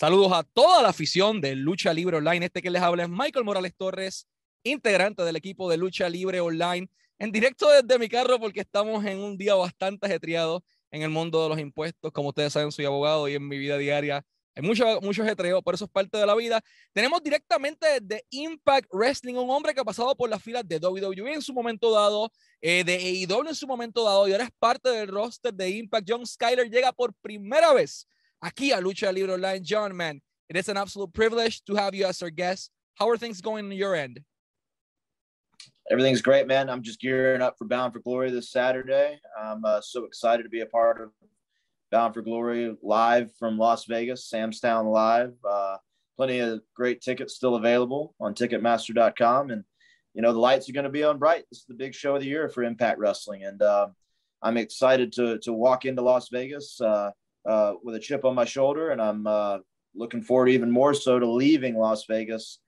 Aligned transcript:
Saludos 0.00 0.30
a 0.32 0.44
toda 0.44 0.80
la 0.80 0.90
afición 0.90 1.40
de 1.40 1.56
Lucha 1.56 1.92
Libre 1.92 2.18
Online. 2.18 2.46
Este 2.46 2.62
que 2.62 2.70
les 2.70 2.80
habla 2.80 3.02
es 3.02 3.08
Michael 3.08 3.44
Morales 3.44 3.74
Torres, 3.76 4.28
integrante 4.62 5.24
del 5.24 5.34
equipo 5.34 5.68
de 5.68 5.76
Lucha 5.76 6.08
Libre 6.08 6.38
Online, 6.38 6.88
en 7.18 7.32
directo 7.32 7.68
desde 7.68 7.98
mi 7.98 8.08
carro 8.08 8.38
porque 8.38 8.60
estamos 8.60 9.04
en 9.04 9.18
un 9.18 9.36
día 9.36 9.56
bastante 9.56 10.06
ajetreado 10.06 10.62
en 10.92 11.02
el 11.02 11.10
mundo 11.10 11.42
de 11.42 11.48
los 11.48 11.58
impuestos. 11.58 12.12
Como 12.12 12.28
ustedes 12.28 12.52
saben, 12.52 12.70
soy 12.70 12.84
abogado 12.84 13.26
y 13.26 13.34
en 13.34 13.48
mi 13.48 13.58
vida 13.58 13.76
diaria 13.76 14.24
hay 14.54 14.62
mucho, 14.62 15.00
mucho 15.00 15.24
ajetreo, 15.24 15.62
por 15.62 15.74
eso 15.74 15.86
es 15.86 15.90
parte 15.90 16.16
de 16.16 16.26
la 16.26 16.36
vida. 16.36 16.60
Tenemos 16.92 17.20
directamente 17.20 17.98
de 18.00 18.24
Impact 18.30 18.88
Wrestling, 18.92 19.34
un 19.34 19.50
hombre 19.50 19.74
que 19.74 19.80
ha 19.80 19.84
pasado 19.84 20.14
por 20.14 20.30
las 20.30 20.40
filas 20.40 20.62
de 20.64 20.78
WWE 20.78 21.34
en 21.34 21.42
su 21.42 21.52
momento 21.52 21.90
dado, 21.90 22.30
eh, 22.60 22.84
de 22.84 22.94
AEW 22.94 23.48
en 23.48 23.54
su 23.56 23.66
momento 23.66 24.04
dado, 24.04 24.28
y 24.28 24.32
ahora 24.32 24.44
es 24.44 24.52
parte 24.60 24.90
del 24.90 25.08
roster 25.08 25.52
de 25.52 25.70
Impact. 25.70 26.08
John 26.08 26.24
Skyler 26.24 26.70
llega 26.70 26.92
por 26.92 27.12
primera 27.14 27.72
vez 27.72 28.06
aquí 28.44 28.72
a 28.72 28.80
Lucha 28.80 29.12
Libre 29.12 29.34
Online. 29.34 29.62
John, 29.62 29.96
man, 29.96 30.20
it 30.48 30.56
is 30.56 30.68
an 30.68 30.76
absolute 30.76 31.12
privilege 31.12 31.62
to 31.64 31.74
have 31.74 31.94
you 31.94 32.06
as 32.06 32.22
our 32.22 32.30
guest. 32.30 32.70
How 32.94 33.08
are 33.08 33.16
things 33.16 33.40
going 33.40 33.66
on 33.66 33.72
your 33.72 33.94
end? 33.94 34.20
Everything's 35.90 36.22
great, 36.22 36.46
man. 36.46 36.68
I'm 36.68 36.82
just 36.82 37.00
gearing 37.00 37.40
up 37.40 37.56
for 37.56 37.64
Bound 37.64 37.92
for 37.92 38.00
Glory 38.00 38.30
this 38.30 38.50
Saturday. 38.50 39.18
I'm 39.40 39.64
uh, 39.64 39.80
so 39.80 40.04
excited 40.04 40.42
to 40.42 40.48
be 40.48 40.60
a 40.60 40.66
part 40.66 41.00
of 41.00 41.10
Bound 41.90 42.12
for 42.12 42.20
Glory 42.20 42.76
live 42.82 43.30
from 43.38 43.56
Las 43.56 43.86
Vegas, 43.86 44.28
Sam's 44.28 44.60
Town 44.60 44.86
Live. 44.86 45.32
Uh, 45.48 45.78
plenty 46.16 46.40
of 46.40 46.60
great 46.74 47.00
tickets 47.00 47.34
still 47.34 47.54
available 47.54 48.14
on 48.20 48.34
Ticketmaster.com, 48.34 49.50
and 49.50 49.64
you 50.12 50.20
know 50.20 50.32
the 50.32 50.38
lights 50.38 50.68
are 50.68 50.72
going 50.72 50.84
to 50.84 50.90
be 50.90 51.04
on 51.04 51.18
bright. 51.18 51.44
This 51.50 51.60
is 51.60 51.66
the 51.66 51.74
big 51.74 51.94
show 51.94 52.16
of 52.16 52.20
the 52.20 52.28
year 52.28 52.50
for 52.50 52.64
Impact 52.64 52.98
Wrestling, 52.98 53.44
and 53.44 53.62
uh, 53.62 53.86
I'm 54.42 54.58
excited 54.58 55.12
to 55.14 55.38
to 55.38 55.52
walk 55.54 55.86
into 55.86 56.02
Las 56.02 56.28
Vegas 56.30 56.78
uh, 56.82 57.12
uh 57.48 57.74
with 57.82 57.96
a 57.96 58.00
chip 58.00 58.24
on 58.24 58.34
my 58.34 58.44
shoulder, 58.44 58.90
and 58.90 59.00
I'm 59.00 59.26
uh, 59.26 59.58
looking 59.94 60.22
forward 60.22 60.48
even 60.48 60.70
more 60.70 60.94
so 60.94 61.18
to 61.18 61.26
leaving 61.26 61.76
Las 61.76 62.04
Vegas 62.04 62.60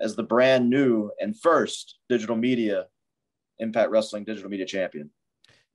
as 0.00 0.16
the 0.16 0.22
brand 0.22 0.68
new 0.68 1.10
and 1.20 1.38
first 1.38 1.98
digital 2.08 2.36
media 2.36 2.86
Impact 3.58 3.90
Wrestling 3.90 4.24
digital 4.24 4.50
media 4.50 4.66
champion. 4.66 5.10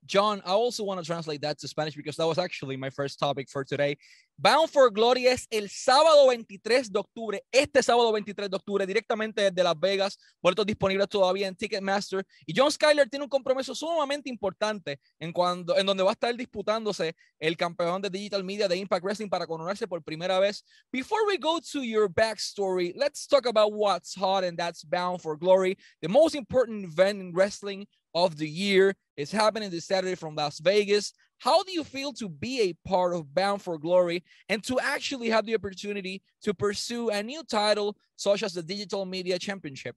John, 0.07 0.41
I 0.45 0.51
also 0.51 0.83
want 0.83 0.99
to 0.99 1.05
translate 1.05 1.41
that 1.41 1.59
to 1.59 1.67
Spanish 1.67 1.95
because 1.95 2.15
that 2.15 2.25
was 2.25 2.37
actually 2.37 2.77
my 2.77 2.89
first 2.89 3.19
topic 3.19 3.49
for 3.49 3.63
today. 3.63 3.97
Bound 4.39 4.69
for 4.69 4.91
Glory 4.91 5.25
es 5.25 5.47
el 5.49 5.67
sábado 5.67 6.27
23 6.27 6.91
de 6.91 6.99
octubre, 6.99 7.43
este 7.51 7.81
sábado 7.81 8.11
23 8.11 8.51
de 8.51 8.55
octubre, 8.55 8.85
directamente 8.85 9.41
desde 9.41 9.63
Las 9.63 9.79
Vegas, 9.79 10.19
boletos 10.43 10.63
disponibles 10.63 11.09
todavía 11.09 11.47
en 11.47 11.55
Ticketmaster. 11.55 12.23
Y 12.45 12.53
John 12.55 12.71
Skyler 12.71 13.09
tiene 13.09 13.23
un 13.23 13.29
compromiso 13.29 13.73
sumamente 13.73 14.29
importante 14.29 14.99
en, 15.19 15.33
cuando, 15.33 15.75
en 15.75 15.87
donde 15.87 16.03
va 16.03 16.11
a 16.11 16.13
estar 16.13 16.35
disputándose 16.35 17.15
el 17.39 17.57
campeón 17.57 17.99
de 17.99 18.11
Digital 18.11 18.43
Media 18.43 18.67
de 18.67 18.77
Impact 18.77 19.03
Wrestling 19.03 19.29
para 19.29 19.47
coronarse 19.47 19.87
por 19.87 20.03
primera 20.03 20.39
vez. 20.39 20.63
Before 20.91 21.25
we 21.27 21.39
go 21.39 21.59
to 21.59 21.83
your 21.83 22.07
backstory, 22.07 22.93
let's 22.95 23.25
talk 23.27 23.47
about 23.47 23.73
what's 23.73 24.13
hot 24.15 24.43
and 24.43 24.55
that's 24.55 24.83
Bound 24.83 25.19
for 25.19 25.35
Glory, 25.35 25.75
the 25.99 26.07
most 26.07 26.35
important 26.35 26.85
event 26.85 27.19
in 27.19 27.33
wrestling 27.33 27.87
of 28.25 28.37
the 28.37 28.49
year. 28.49 28.95
It's 29.15 29.31
happening 29.31 29.69
this 29.69 29.85
Saturday 29.85 30.15
from 30.15 30.35
Las 30.35 30.59
Vegas. 30.59 31.13
How 31.39 31.63
do 31.63 31.71
you 31.71 31.83
feel 31.83 32.13
to 32.13 32.27
be 32.27 32.61
a 32.61 32.87
part 32.87 33.13
of 33.13 33.33
Bound 33.33 33.61
for 33.61 33.77
Glory 33.77 34.23
and 34.49 34.63
to 34.63 34.79
actually 34.79 35.29
have 35.29 35.45
the 35.45 35.53
opportunity 35.53 36.23
to 36.41 36.53
pursue 36.53 37.09
a 37.09 37.21
new 37.21 37.43
title 37.43 37.95
such 38.15 38.41
as 38.41 38.53
the 38.53 38.63
Digital 38.63 39.05
Media 39.05 39.37
Championship? 39.37 39.95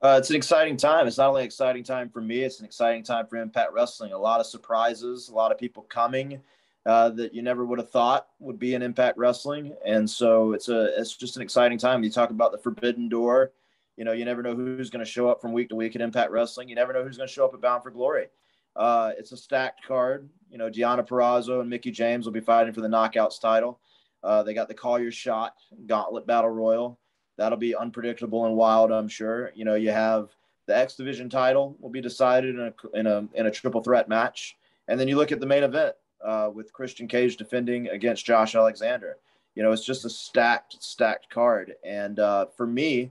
Uh, 0.00 0.16
it's 0.18 0.30
an 0.30 0.36
exciting 0.36 0.76
time. 0.76 1.06
It's 1.06 1.18
not 1.18 1.28
only 1.28 1.42
an 1.42 1.46
exciting 1.46 1.84
time 1.84 2.08
for 2.08 2.20
me, 2.20 2.40
it's 2.40 2.60
an 2.60 2.64
exciting 2.64 3.04
time 3.04 3.26
for 3.26 3.36
Impact 3.36 3.72
Wrestling. 3.72 4.12
A 4.12 4.18
lot 4.18 4.40
of 4.40 4.46
surprises, 4.46 5.28
a 5.28 5.34
lot 5.34 5.52
of 5.52 5.58
people 5.58 5.82
coming 5.84 6.40
uh, 6.86 7.10
that 7.10 7.34
you 7.34 7.42
never 7.42 7.64
would 7.64 7.78
have 7.78 7.90
thought 7.90 8.26
would 8.40 8.58
be 8.58 8.74
in 8.74 8.82
Impact 8.82 9.18
Wrestling. 9.18 9.76
And 9.84 10.08
so 10.08 10.54
it's 10.54 10.68
a 10.68 10.98
it's 10.98 11.14
just 11.14 11.36
an 11.36 11.42
exciting 11.42 11.78
time. 11.78 12.02
You 12.02 12.10
talk 12.10 12.30
about 12.30 12.52
the 12.52 12.58
Forbidden 12.58 13.08
Door 13.08 13.52
you 13.96 14.04
know, 14.04 14.12
you 14.12 14.24
never 14.24 14.42
know 14.42 14.54
who's 14.54 14.90
going 14.90 15.04
to 15.04 15.10
show 15.10 15.28
up 15.28 15.40
from 15.40 15.52
week 15.52 15.68
to 15.68 15.76
week 15.76 15.94
at 15.94 16.02
Impact 16.02 16.30
Wrestling. 16.30 16.68
You 16.68 16.74
never 16.74 16.92
know 16.92 17.04
who's 17.04 17.16
going 17.16 17.28
to 17.28 17.32
show 17.32 17.44
up 17.44 17.54
at 17.54 17.60
Bound 17.60 17.82
for 17.82 17.90
Glory. 17.90 18.26
Uh, 18.74 19.12
it's 19.18 19.32
a 19.32 19.36
stacked 19.36 19.86
card. 19.86 20.28
You 20.50 20.58
know, 20.58 20.70
Deonna 20.70 21.06
Purrazzo 21.06 21.60
and 21.60 21.68
Mickie 21.68 21.90
James 21.90 22.24
will 22.24 22.32
be 22.32 22.40
fighting 22.40 22.72
for 22.72 22.80
the 22.80 22.88
Knockouts 22.88 23.40
title. 23.40 23.80
Uh, 24.22 24.42
they 24.42 24.54
got 24.54 24.68
the 24.68 24.74
Call 24.74 24.98
Your 24.98 25.12
Shot 25.12 25.54
Gauntlet 25.86 26.26
Battle 26.26 26.50
Royal. 26.50 26.98
That'll 27.36 27.58
be 27.58 27.74
unpredictable 27.74 28.46
and 28.46 28.56
wild, 28.56 28.92
I'm 28.92 29.08
sure. 29.08 29.50
You 29.54 29.64
know, 29.64 29.74
you 29.74 29.90
have 29.90 30.30
the 30.66 30.76
X 30.76 30.94
Division 30.94 31.28
title 31.28 31.76
will 31.80 31.90
be 31.90 32.00
decided 32.00 32.54
in 32.54 32.60
a 32.60 32.98
in 32.98 33.06
a 33.06 33.28
in 33.34 33.46
a 33.46 33.50
triple 33.50 33.82
threat 33.82 34.08
match, 34.08 34.56
and 34.88 34.98
then 34.98 35.08
you 35.08 35.16
look 35.16 35.32
at 35.32 35.40
the 35.40 35.46
main 35.46 35.64
event 35.64 35.94
uh, 36.24 36.50
with 36.52 36.72
Christian 36.72 37.08
Cage 37.08 37.36
defending 37.36 37.88
against 37.88 38.24
Josh 38.24 38.54
Alexander. 38.54 39.16
You 39.54 39.62
know, 39.62 39.72
it's 39.72 39.84
just 39.84 40.04
a 40.04 40.10
stacked 40.10 40.82
stacked 40.82 41.28
card, 41.30 41.74
and 41.84 42.20
uh, 42.20 42.46
for 42.56 42.66
me, 42.66 43.10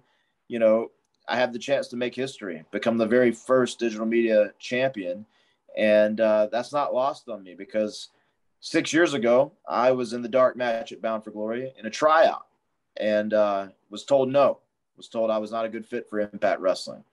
you 0.51 0.59
know, 0.59 0.91
I 1.29 1.37
have 1.37 1.53
the 1.53 1.59
chance 1.59 1.87
to 1.87 1.95
make 1.95 2.13
history, 2.13 2.65
become 2.71 2.97
the 2.97 3.05
very 3.05 3.31
first 3.31 3.79
digital 3.79 4.05
media 4.05 4.51
champion. 4.59 5.25
And 5.77 6.19
uh, 6.19 6.49
that's 6.51 6.73
not 6.73 6.93
lost 6.93 7.29
on 7.29 7.41
me 7.41 7.55
because 7.55 8.09
six 8.59 8.91
years 8.91 9.13
ago, 9.13 9.53
I 9.65 9.93
was 9.93 10.11
in 10.11 10.21
the 10.21 10.27
dark 10.27 10.57
match 10.57 10.91
at 10.91 11.01
Bound 11.01 11.23
for 11.23 11.31
Glory 11.31 11.71
in 11.79 11.85
a 11.85 11.89
tryout 11.89 12.47
and 12.97 13.33
uh, 13.33 13.67
was 13.89 14.03
told 14.03 14.27
no, 14.27 14.59
was 14.97 15.07
told 15.07 15.31
I 15.31 15.37
was 15.37 15.53
not 15.53 15.63
a 15.63 15.69
good 15.69 15.85
fit 15.85 16.09
for 16.09 16.19
Impact 16.19 16.59
Wrestling. 16.59 17.05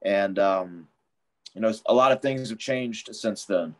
And, 0.00 0.38
um, 0.38 0.88
you 1.52 1.60
know, 1.60 1.74
a 1.84 1.92
lot 1.92 2.12
of 2.12 2.22
things 2.22 2.48
have 2.48 2.58
changed 2.58 3.14
since 3.14 3.44
then. 3.44 3.74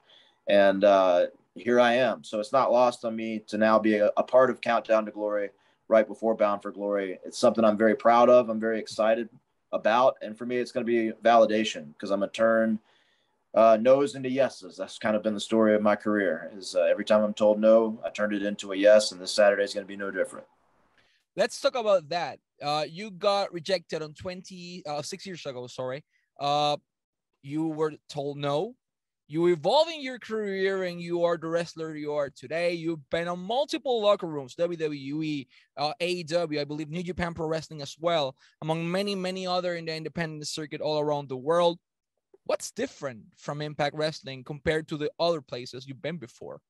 And 0.47 0.85
uh, 0.85 1.29
here 1.55 1.81
I 1.81 1.95
am. 1.95 2.23
So 2.23 2.39
it's 2.39 2.53
not 2.53 2.71
lost 2.71 3.03
on 3.07 3.17
me 3.17 3.39
to 3.47 3.57
now 3.57 3.79
be 3.79 3.97
a, 3.97 4.11
a 4.19 4.23
part 4.23 4.51
of 4.51 4.61
Countdown 4.61 5.07
to 5.07 5.11
Glory 5.11 5.49
right 5.89 6.07
before 6.07 6.35
Bound 6.35 6.63
for 6.63 6.73
Glory. 6.73 7.19
It's 7.25 7.39
something 7.39 7.65
I'm 7.65 7.77
very 7.77 7.95
proud 7.95 8.29
of. 8.29 8.49
I'm 8.49 8.61
very 8.61 8.79
excited 8.79 9.29
about. 9.73 10.17
And 10.23 10.37
for 10.37 10.47
me, 10.47 10.57
it's 10.57 10.73
going 10.73 10.87
to 10.87 10.91
be 10.91 11.13
validation 11.23 11.93
because 11.93 12.11
I'm 12.11 12.21
to 12.21 12.29
turn 12.29 12.79
uh, 13.55 13.79
no's 13.81 14.15
into 14.15 14.29
yeses. 14.29 14.77
That's 14.77 14.99
kind 14.99 15.17
of 15.17 15.23
been 15.23 15.35
the 15.35 15.41
story 15.41 15.75
of 15.75 15.83
my 15.83 15.97
career 15.97 16.51
is 16.57 16.75
uh, 16.75 16.83
every 16.83 17.05
time 17.05 17.23
I'm 17.23 17.35
told 17.35 17.61
no, 17.61 18.01
I 18.05 18.11
turned 18.11 18.35
it 18.35 18.43
into 18.43 18.73
a 18.73 18.77
yes. 18.77 19.13
And 19.13 19.21
this 19.21 19.33
Saturday 19.33 19.65
is 19.65 19.75
going 19.75 19.85
to 19.85 19.89
be 19.89 19.97
no 19.97 20.11
different. 20.11 20.47
Let's 21.37 21.61
talk 21.61 21.75
about 21.75 22.09
that. 22.11 22.39
Uh, 22.63 22.85
you 22.89 23.11
got 23.11 23.53
rejected 23.53 24.03
on 24.03 24.15
20, 24.15 24.83
uh, 24.87 25.03
six 25.03 25.27
years 25.27 25.45
ago, 25.45 25.67
sorry. 25.67 26.05
Uh, 26.41 26.77
you 27.43 27.69
were 27.69 27.93
told 28.09 28.39
no 28.39 28.75
you 29.29 29.49
evolving 29.49 30.01
your 30.01 30.19
career 30.19 30.85
and 30.85 31.01
you 31.01 31.25
are 31.25 31.37
the 31.37 31.49
wrestler 31.49 31.97
you 31.97 32.13
are 32.13 32.31
today. 32.31 32.73
You've 32.73 33.09
been 33.11 33.27
on 33.27 33.41
multiple 33.41 34.01
locker 34.01 34.27
rooms, 34.27 34.55
WWE, 34.55 35.47
uh, 35.77 35.93
AEW, 36.01 36.61
I 36.61 36.65
believe 36.65 36.91
New 36.91 37.03
Japan 37.03 37.35
Pro 37.35 37.49
Wrestling 37.49 37.83
as 37.83 37.97
well, 37.99 38.37
among 38.63 38.89
many, 38.89 39.15
many 39.17 39.47
other 39.47 39.75
in 39.75 39.87
the 39.87 39.95
independent 39.97 40.47
circuit 40.47 40.81
all 40.81 41.01
around 41.01 41.29
the 41.29 41.37
world. 41.37 41.79
What's 42.45 42.71
different 42.71 43.23
from 43.37 43.61
Impact 43.61 43.97
Wrestling 43.97 44.45
compared 44.45 44.87
to 44.89 44.97
the 44.97 45.11
other 45.19 45.41
places 45.41 45.89
you've 45.89 46.03
been 46.03 46.19
before? 46.19 46.61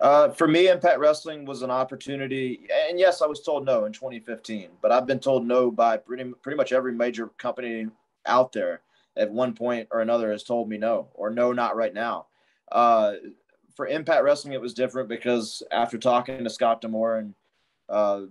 Uh, 0.00 0.28
for 0.28 0.46
me, 0.46 0.68
Impact 0.68 0.98
Wrestling 0.98 1.44
was 1.46 1.62
an 1.62 1.70
opportunity, 1.70 2.68
and 2.88 3.00
yes, 3.00 3.22
I 3.22 3.26
was 3.26 3.42
told 3.42 3.64
no 3.64 3.86
in 3.86 3.92
2015, 3.92 4.68
but 4.80 4.92
I've 4.92 5.06
been 5.06 5.18
told 5.18 5.46
no 5.46 5.70
by 5.70 5.96
pretty 5.96 6.24
pretty 6.42 6.56
much 6.56 6.72
every 6.72 6.92
major 6.92 7.28
company 7.38 7.86
out 8.26 8.52
there 8.52 8.82
at 9.16 9.30
one 9.30 9.54
point 9.54 9.88
or 9.90 10.00
another 10.00 10.30
has 10.30 10.44
told 10.44 10.68
me 10.68 10.76
no 10.78 11.08
or 11.14 11.30
no, 11.30 11.52
not 11.52 11.76
right 11.76 11.94
now. 11.94 12.26
Uh, 12.70 13.14
for 13.74 13.86
Impact 13.86 14.24
Wrestling, 14.24 14.54
it 14.54 14.60
was 14.60 14.74
different 14.74 15.08
because 15.08 15.62
after 15.70 15.98
talking 15.98 16.42
to 16.42 16.50
Scott 16.50 16.80
D'Amore 16.80 17.18
and 17.18 17.34
uh, 17.88 18.22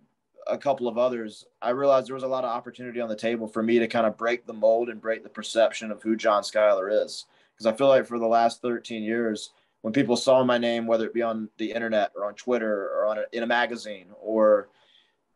a 0.47 0.57
couple 0.57 0.87
of 0.87 0.97
others, 0.97 1.45
I 1.61 1.69
realized 1.69 2.07
there 2.07 2.15
was 2.15 2.23
a 2.23 2.27
lot 2.27 2.43
of 2.43 2.49
opportunity 2.49 2.99
on 2.99 3.09
the 3.09 3.15
table 3.15 3.47
for 3.47 3.63
me 3.63 3.79
to 3.79 3.87
kind 3.87 4.05
of 4.05 4.17
break 4.17 4.45
the 4.45 4.53
mold 4.53 4.89
and 4.89 5.01
break 5.01 5.23
the 5.23 5.29
perception 5.29 5.91
of 5.91 6.01
who 6.01 6.15
John 6.15 6.43
Skyler 6.43 7.03
is. 7.03 7.25
Because 7.53 7.67
I 7.67 7.77
feel 7.77 7.87
like 7.87 8.05
for 8.05 8.19
the 8.19 8.27
last 8.27 8.61
13 8.61 9.03
years, 9.03 9.51
when 9.81 9.93
people 9.93 10.17
saw 10.17 10.43
my 10.43 10.57
name, 10.57 10.87
whether 10.87 11.05
it 11.05 11.13
be 11.13 11.21
on 11.21 11.49
the 11.57 11.71
internet 11.71 12.11
or 12.15 12.25
on 12.25 12.33
Twitter 12.33 12.89
or 12.89 13.05
on 13.05 13.19
a, 13.19 13.23
in 13.31 13.43
a 13.43 13.47
magazine 13.47 14.07
or 14.19 14.69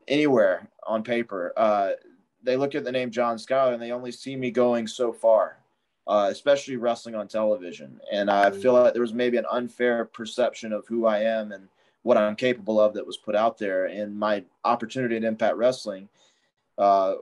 anywhere 0.08 0.68
on 0.86 1.04
paper, 1.04 1.54
uh, 1.56 1.92
they 2.44 2.56
look 2.56 2.76
at 2.76 2.84
the 2.84 2.92
name 2.92 3.12
John 3.12 3.38
Scott 3.38 3.74
and 3.74 3.82
they 3.82 3.92
only 3.92 4.12
see 4.12 4.36
me 4.36 4.52
going 4.52 4.88
so 4.88 5.12
far, 5.12 5.58
uh, 6.08 6.28
especially 6.32 6.78
wrestling 6.78 7.16
on 7.16 7.28
television. 7.28 8.00
And 8.12 8.30
I 8.30 8.52
feel 8.52 8.74
like 8.74 8.94
there 8.94 9.02
was 9.02 9.14
maybe 9.14 9.38
an 9.38 9.46
unfair 9.52 10.06
perception 10.06 10.74
of 10.74 10.88
who 10.88 11.06
I 11.06 11.20
am 11.20 11.52
and 11.52 11.68
what 12.04 12.18
I'm 12.18 12.36
capable 12.36 12.80
of 12.80 12.94
that 12.94 13.06
was 13.06 13.18
put 13.18 13.36
out 13.36 13.58
there. 13.58 13.86
And 13.86 14.18
my 14.18 14.44
opportunity 14.64 15.18
at 15.18 15.24
Impact 15.24 15.58
Wrestling 15.58 16.08
uh, 16.78 17.16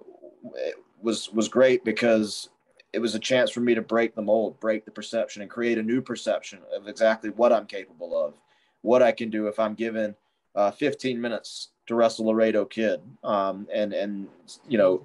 was 1.02 1.32
was 1.34 1.48
great 1.48 1.84
because 1.84 2.50
it 2.94 3.00
was 3.00 3.16
a 3.16 3.20
chance 3.20 3.52
for 3.52 3.60
me 3.60 3.76
to 3.76 3.82
break 3.82 4.16
the 4.16 4.22
mold, 4.22 4.60
break 4.60 4.86
the 4.86 4.92
perception, 4.92 5.42
and 5.42 5.52
create 5.52 5.78
a 5.78 5.84
new 5.84 6.02
perception 6.02 6.60
of 6.76 6.88
exactly 6.88 7.30
what 7.32 7.52
I'm 7.52 7.66
capable 7.66 8.18
of, 8.18 8.36
what 8.82 9.04
I 9.04 9.12
can 9.12 9.30
do 9.30 9.48
if 9.48 9.60
I'm 9.60 9.74
given 9.74 10.16
uh, 10.58 10.72
15 10.72 11.22
minutes 11.22 11.70
to 11.86 11.96
wrestle 11.96 12.26
Laredo 12.26 12.66
Kid. 12.66 13.00
Um, 13.24 13.68
and 13.74 13.94
and 13.94 14.28
you 14.68 14.78
know, 14.78 15.04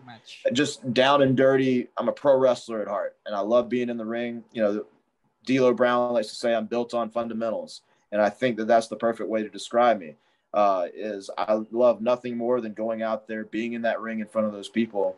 just 0.52 0.93
down 0.93 1.22
and 1.22 1.37
dirty. 1.37 1.88
I'm 1.96 2.08
a 2.08 2.12
pro 2.12 2.37
wrestler 2.37 2.82
at 2.82 2.88
heart, 2.88 3.16
and 3.26 3.37
I 3.37 3.40
love 3.40 3.69
being 3.69 3.88
in 3.88 3.99
the 3.99 4.04
ring. 4.04 4.43
You 4.52 4.62
know, 4.62 4.84
D'Lo 5.46 5.72
Brown 5.75 6.12
likes 6.12 6.28
to 6.28 6.34
say 6.34 6.54
I'm 6.54 6.66
built 6.66 6.94
on 6.94 7.10
fundamentals, 7.10 7.82
and 8.10 8.20
I 8.20 8.31
think 8.31 8.56
that 8.56 8.66
that's 8.66 8.88
the 8.88 8.96
perfect 8.96 9.28
way 9.28 9.43
to 9.43 9.49
describe 9.49 10.00
me. 10.00 10.16
uh, 10.54 10.87
is 10.94 11.31
I 11.38 11.60
love 11.70 12.00
nothing 12.00 12.37
more 12.37 12.60
than 12.60 12.75
going 12.75 13.02
out 13.02 13.26
there, 13.26 13.44
being 13.44 13.72
in 13.72 13.82
that 13.82 14.00
ring 14.00 14.20
in 14.20 14.26
front 14.26 14.46
of 14.46 14.52
those 14.52 14.69
people, 14.69 15.16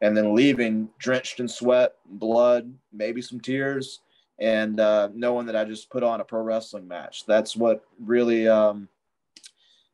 and 0.00 0.16
then 0.16 0.34
leaving 0.34 0.88
drenched 0.98 1.40
in 1.40 1.48
sweat, 1.48 1.96
blood, 2.06 2.72
maybe 2.92 3.20
some 3.20 3.40
tears, 3.40 4.00
and 4.38 4.80
uh, 4.80 5.08
knowing 5.14 5.46
that 5.46 5.56
I 5.56 5.64
just 5.64 5.90
put 5.90 6.02
on 6.02 6.20
a 6.20 6.24
pro 6.24 6.40
wrestling 6.40 6.88
match. 6.88 7.26
That's 7.26 7.54
what 7.54 7.84
really 8.02 8.48
um, 8.48 8.88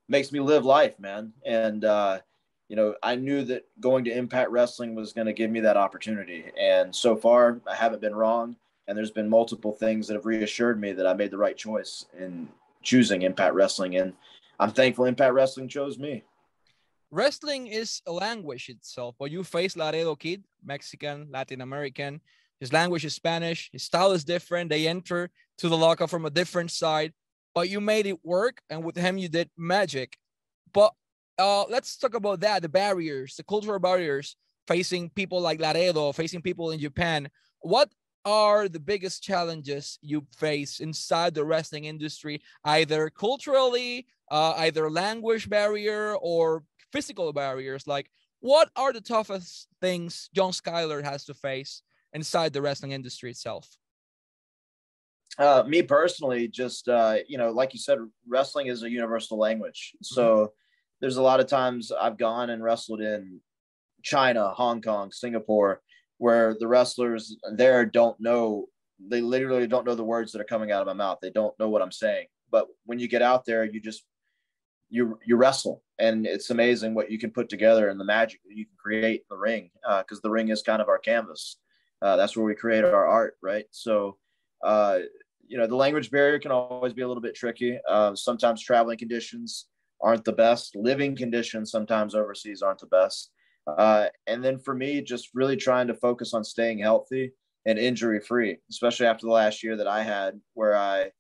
makes 0.09 0.33
me 0.33 0.41
live 0.41 0.65
life, 0.65 0.99
man. 0.99 1.33
And 1.45 1.85
uh, 1.85 2.21
you 2.69 2.77
know, 2.77 2.95
I 3.03 3.17
knew 3.17 3.45
that 3.45 3.67
going 3.81 4.05
to 4.05 4.17
Impact 4.17 4.51
Wrestling 4.51 4.95
was 4.95 5.13
going 5.13 5.27
to 5.27 5.33
give 5.33 5.51
me 5.51 5.61
that 5.61 5.77
opportunity, 5.77 6.45
and 6.59 6.95
so 6.95 7.17
far 7.17 7.61
I 7.69 7.75
haven't 7.75 8.01
been 8.01 8.15
wrong. 8.15 8.57
And 8.89 8.97
there's 8.97 9.11
been 9.11 9.29
multiple 9.29 9.73
things 9.73 10.07
that 10.07 10.15
have 10.15 10.27
reassured 10.27 10.81
me 10.81 10.93
that 10.93 11.09
I 11.09 11.13
made 11.13 11.33
the 11.33 11.39
right 11.39 11.57
choice 11.57 12.07
in 12.17 12.49
choosing 12.85 13.23
Impact 13.23 13.55
Wrestling, 13.55 13.97
and 13.97 14.13
I'm 14.61 14.71
thankful 14.71 15.07
Impact 15.07 15.35
Wrestling 15.35 15.69
chose 15.69 15.99
me. 15.99 16.23
Wrestling 17.11 17.67
is 17.67 18.03
a 18.07 18.13
language 18.13 18.69
itself, 18.69 19.15
but 19.19 19.31
you 19.31 19.43
face 19.45 19.77
Laredo 19.77 20.15
Kid, 20.17 20.45
Mexican, 20.65 21.29
Latin 21.31 21.61
American. 21.61 22.21
His 22.61 22.73
language 22.73 23.05
is 23.05 23.15
Spanish. 23.15 23.71
His 23.73 23.85
style 23.85 24.13
is 24.13 24.25
different. 24.25 24.71
They 24.71 24.89
enter 24.89 25.31
to 25.59 25.69
the 25.69 25.77
lockup 25.77 26.11
from 26.11 26.27
a 26.27 26.31
different 26.31 26.71
side, 26.71 27.13
but 27.57 27.71
you 27.71 27.81
made 27.81 28.07
it 28.07 28.23
work. 28.23 28.61
And 28.69 28.85
with 28.85 28.97
him, 28.97 29.17
you 29.17 29.31
did 29.31 29.49
magic. 29.57 30.19
But 30.75 30.93
uh, 31.39 31.65
let's 31.65 31.97
talk 31.97 32.15
about 32.15 32.41
that 32.41 32.61
the 32.61 32.69
barriers, 32.69 33.35
the 33.35 33.43
cultural 33.43 33.79
barriers 33.79 34.37
facing 34.69 35.09
people 35.09 35.41
like 35.41 35.59
Laredo, 35.59 36.13
facing 36.13 36.43
people 36.43 36.71
in 36.71 36.79
Japan. 36.79 37.31
What 37.61 37.91
are 38.27 38.69
the 38.69 38.79
biggest 38.79 39.23
challenges 39.23 39.99
you 40.03 40.27
face 40.37 40.81
inside 40.81 41.35
the 41.35 41.47
wrestling 41.47 41.87
industry, 41.87 42.43
either 42.65 43.09
culturally, 43.09 44.07
uh, 44.31 44.53
either 44.59 44.91
language 44.91 45.49
barrier 45.49 46.15
or 46.21 46.63
physical 46.93 47.33
barriers? 47.33 47.87
Like, 47.87 48.11
what 48.41 48.69
are 48.77 48.93
the 48.93 49.01
toughest 49.01 49.69
things 49.81 50.29
John 50.35 50.53
Skyler 50.53 51.03
has 51.03 51.25
to 51.25 51.33
face 51.33 51.81
inside 52.13 52.53
the 52.53 52.61
wrestling 52.61 52.93
industry 52.93 53.31
itself? 53.31 53.79
Uh, 55.39 55.63
me 55.67 55.83
personally, 55.83 56.49
just 56.49 56.89
uh, 56.89 57.17
you 57.29 57.37
know, 57.37 57.51
like 57.51 57.73
you 57.75 57.79
said, 57.79 57.99
wrestling 58.27 58.69
is 58.69 58.83
a 58.83 58.91
universal 58.91 59.39
language. 59.39 59.95
So 60.03 60.37
mm-hmm. 60.37 60.53
there's 61.01 61.19
a 61.19 61.23
lot 61.23 61.41
of 61.41 61.47
times 61.47 61.93
I've 61.93 62.17
gone 62.17 62.51
and 62.51 62.63
wrestled 62.63 63.01
in 63.01 63.41
China, 64.03 64.49
Hong 64.51 64.81
Kong, 64.81 65.13
Singapore, 65.13 65.83
where 66.19 66.57
the 66.59 66.69
wrestlers 66.69 67.37
there 67.53 67.85
don't 67.85 68.19
know. 68.21 68.67
They 68.99 69.21
literally 69.21 69.67
don't 69.67 69.85
know 69.85 69.95
the 69.95 70.05
words 70.05 70.33
that 70.33 70.41
are 70.41 70.45
coming 70.45 70.73
out 70.73 70.81
of 70.81 70.87
my 70.87 70.95
mouth. 70.95 71.19
They 71.21 71.31
don't 71.31 71.59
know 71.59 71.69
what 71.69 71.83
I'm 71.83 71.93
saying. 71.93 72.29
But 72.51 72.67
when 72.87 72.99
you 72.99 73.09
get 73.09 73.21
out 73.21 73.45
there, 73.45 73.65
you 73.65 73.81
just 73.81 74.05
you 74.89 75.19
you 75.27 75.37
wrestle, 75.37 75.83
and 75.99 76.27
it's 76.27 76.51
amazing 76.51 76.95
what 76.95 77.11
you 77.11 77.19
can 77.19 77.31
put 77.31 77.49
together 77.49 77.89
and 77.89 78.01
the 78.01 78.05
magic 78.05 78.41
that 78.49 78.57
you 78.57 78.65
can 78.65 78.77
create 78.79 79.21
in 79.21 79.27
the 79.29 79.37
ring. 79.37 79.71
Because 79.83 80.19
uh, 80.19 80.23
the 80.23 80.31
ring 80.31 80.49
is 80.49 80.63
kind 80.63 80.81
of 80.81 80.89
our 80.89 80.99
canvas. 80.99 81.59
Uh, 82.01 82.17
that's 82.17 82.37
where 82.37 82.47
we 82.47 82.55
create 82.55 82.85
our 82.85 83.07
art, 83.07 83.37
right? 83.43 83.65
So, 83.71 84.19
uh, 84.63 84.99
you 85.49 85.59
know, 85.59 85.67
the 85.67 85.77
language 85.77 86.11
barrier 86.11 86.39
can 86.39 86.51
always 86.51 86.93
be 86.93 87.03
a 87.03 87.09
little 87.09 87.23
bit 87.23 87.35
tricky. 87.35 87.79
Uh, 87.89 88.15
sometimes 88.15 88.63
traveling 88.63 88.99
conditions 88.99 89.67
aren't 90.01 90.25
the 90.25 90.33
best. 90.33 90.77
Living 90.77 91.17
conditions 91.17 91.71
sometimes 91.71 92.15
overseas 92.15 92.63
aren't 92.63 92.81
the 92.81 92.87
best. 92.87 93.31
Uh, 93.67 94.07
and 94.27 94.45
then 94.45 94.59
for 94.59 94.75
me, 94.75 95.01
just 95.01 95.31
really 95.35 95.57
trying 95.57 95.87
to 95.89 95.95
focus 95.95 96.35
on 96.35 96.45
staying 96.45 96.79
healthy 96.79 97.33
and 97.67 97.79
injury 97.79 98.21
free, 98.21 98.59
especially 98.71 99.07
after 99.07 99.27
the 99.27 99.33
last 99.33 99.63
year 99.63 99.77
that 99.77 99.89
I 99.89 100.03
had, 100.03 100.41
where 100.55 100.77
I 100.77 101.11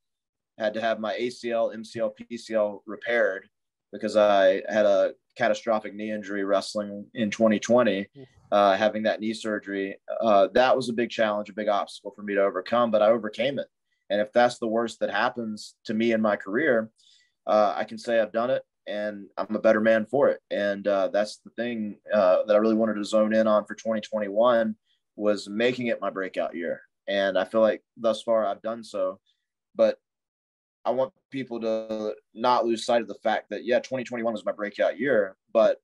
had 0.58 0.74
to 0.74 0.80
have 0.80 1.00
my 1.00 1.14
ACL, 1.14 1.74
MCL, 1.74 2.12
PCL 2.30 2.80
repaired 2.86 3.48
because 3.92 4.16
I 4.16 4.62
had 4.68 4.86
a 4.86 5.12
catastrophic 5.36 5.94
knee 5.94 6.10
injury 6.10 6.44
wrestling 6.44 7.06
in 7.14 7.30
2020, 7.30 8.06
uh, 8.52 8.76
having 8.76 9.02
that 9.04 9.20
knee 9.20 9.34
surgery. 9.34 9.96
Uh, 10.20 10.48
that 10.54 10.74
was 10.74 10.88
a 10.88 10.92
big 10.92 11.10
challenge, 11.10 11.50
a 11.50 11.54
big 11.54 11.68
obstacle 11.68 12.12
for 12.14 12.22
me 12.22 12.34
to 12.34 12.42
overcome, 12.42 12.90
but 12.90 13.02
I 13.02 13.08
overcame 13.08 13.58
it. 13.58 13.66
And 14.10 14.20
if 14.20 14.32
that's 14.32 14.58
the 14.58 14.68
worst 14.68 15.00
that 15.00 15.10
happens 15.10 15.74
to 15.86 15.94
me 15.94 16.12
in 16.12 16.20
my 16.20 16.36
career, 16.36 16.90
uh, 17.46 17.74
I 17.76 17.84
can 17.84 17.98
say 17.98 18.20
I've 18.20 18.32
done 18.32 18.50
it 18.50 18.62
and 18.86 19.26
I'm 19.36 19.54
a 19.54 19.60
better 19.60 19.80
man 19.80 20.06
for 20.06 20.28
it. 20.28 20.40
And 20.50 20.86
uh, 20.86 21.08
that's 21.08 21.38
the 21.38 21.50
thing 21.50 21.96
uh, 22.12 22.44
that 22.46 22.54
I 22.54 22.58
really 22.58 22.74
wanted 22.74 22.94
to 22.94 23.04
zone 23.04 23.34
in 23.34 23.46
on 23.46 23.64
for 23.64 23.74
2021 23.74 24.76
was 25.16 25.48
making 25.48 25.88
it 25.88 26.00
my 26.00 26.10
breakout 26.10 26.54
year. 26.54 26.82
And 27.08 27.38
I 27.38 27.44
feel 27.44 27.60
like 27.60 27.82
thus 27.96 28.22
far 28.22 28.46
I've 28.46 28.62
done 28.62 28.84
so. 28.84 29.18
But 29.74 29.98
I 30.84 30.90
want 30.90 31.12
people 31.30 31.60
to 31.60 32.14
not 32.32 32.64
lose 32.64 32.86
sight 32.86 33.02
of 33.02 33.08
the 33.08 33.14
fact 33.14 33.50
that 33.50 33.64
yeah, 33.64 33.78
2021 33.78 34.32
was 34.32 34.44
my 34.44 34.52
breakout 34.52 35.00
year, 35.00 35.36
but 35.52 35.78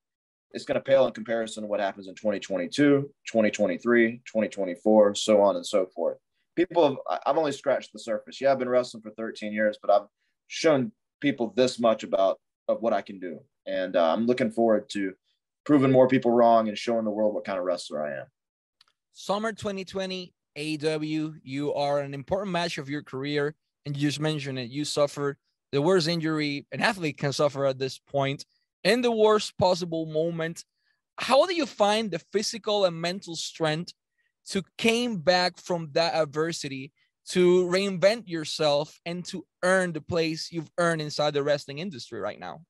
it's 0.52 0.64
going 0.64 0.76
to 0.76 0.80
pale 0.80 1.06
in 1.06 1.12
comparison 1.12 1.62
to 1.62 1.66
what 1.66 1.80
happens 1.80 2.08
in 2.08 2.14
2022, 2.14 3.10
2023, 3.26 4.22
2024, 4.26 5.14
so 5.14 5.40
on 5.40 5.56
and 5.56 5.66
so 5.66 5.86
forth. 5.86 6.18
People 6.56 6.88
have, 6.88 7.20
I've 7.26 7.38
only 7.38 7.52
scratched 7.52 7.92
the 7.92 7.98
surface. 7.98 8.40
Yeah, 8.40 8.52
I've 8.52 8.58
been 8.58 8.68
wrestling 8.68 9.02
for 9.02 9.10
13 9.10 9.52
years, 9.52 9.78
but 9.80 9.90
I've 9.90 10.06
shown 10.48 10.92
people 11.20 11.52
this 11.56 11.80
much 11.80 12.02
about 12.02 12.38
of 12.68 12.82
what 12.82 12.92
I 12.92 13.02
can 13.02 13.18
do. 13.18 13.40
And 13.66 13.96
uh, 13.96 14.12
I'm 14.12 14.26
looking 14.26 14.50
forward 14.50 14.88
to 14.90 15.12
proving 15.64 15.90
more 15.90 16.08
people 16.08 16.30
wrong 16.30 16.68
and 16.68 16.76
showing 16.76 17.04
the 17.04 17.10
world 17.10 17.34
what 17.34 17.44
kind 17.44 17.58
of 17.58 17.64
wrestler 17.64 18.04
I 18.04 18.20
am. 18.20 18.26
Summer 19.12 19.52
2020, 19.52 20.32
AEW, 20.58 21.34
you 21.42 21.74
are 21.74 22.00
an 22.00 22.14
important 22.14 22.52
match 22.52 22.78
of 22.78 22.88
your 22.88 23.02
career 23.02 23.54
and 23.86 23.96
you 23.96 24.08
just 24.08 24.20
mentioned 24.20 24.58
it, 24.58 24.70
you 24.70 24.84
suffered 24.84 25.36
the 25.72 25.82
worst 25.82 26.06
injury 26.06 26.66
an 26.72 26.82
athlete 26.82 27.16
can 27.16 27.32
suffer 27.32 27.66
at 27.66 27.78
this 27.78 27.98
point 27.98 28.44
in 28.84 29.00
the 29.00 29.10
worst 29.10 29.56
possible 29.58 30.06
moment. 30.06 30.64
How 31.18 31.46
do 31.46 31.54
you 31.54 31.66
find 31.66 32.10
the 32.10 32.20
physical 32.32 32.84
and 32.84 33.00
mental 33.00 33.36
strength 33.36 33.92
to 34.50 34.62
came 34.78 35.18
back 35.18 35.58
from 35.58 35.90
that 35.92 36.14
adversity 36.14 36.92
to 37.30 37.64
reinvent 37.66 38.28
yourself 38.28 38.98
and 39.06 39.24
to 39.26 39.44
earn 39.62 39.92
the 39.92 40.00
place 40.00 40.50
you've 40.50 40.70
earned 40.78 41.00
inside 41.00 41.34
the 41.34 41.42
wrestling 41.42 41.78
industry 41.78 42.20
right 42.20 42.38
now? 42.38 42.60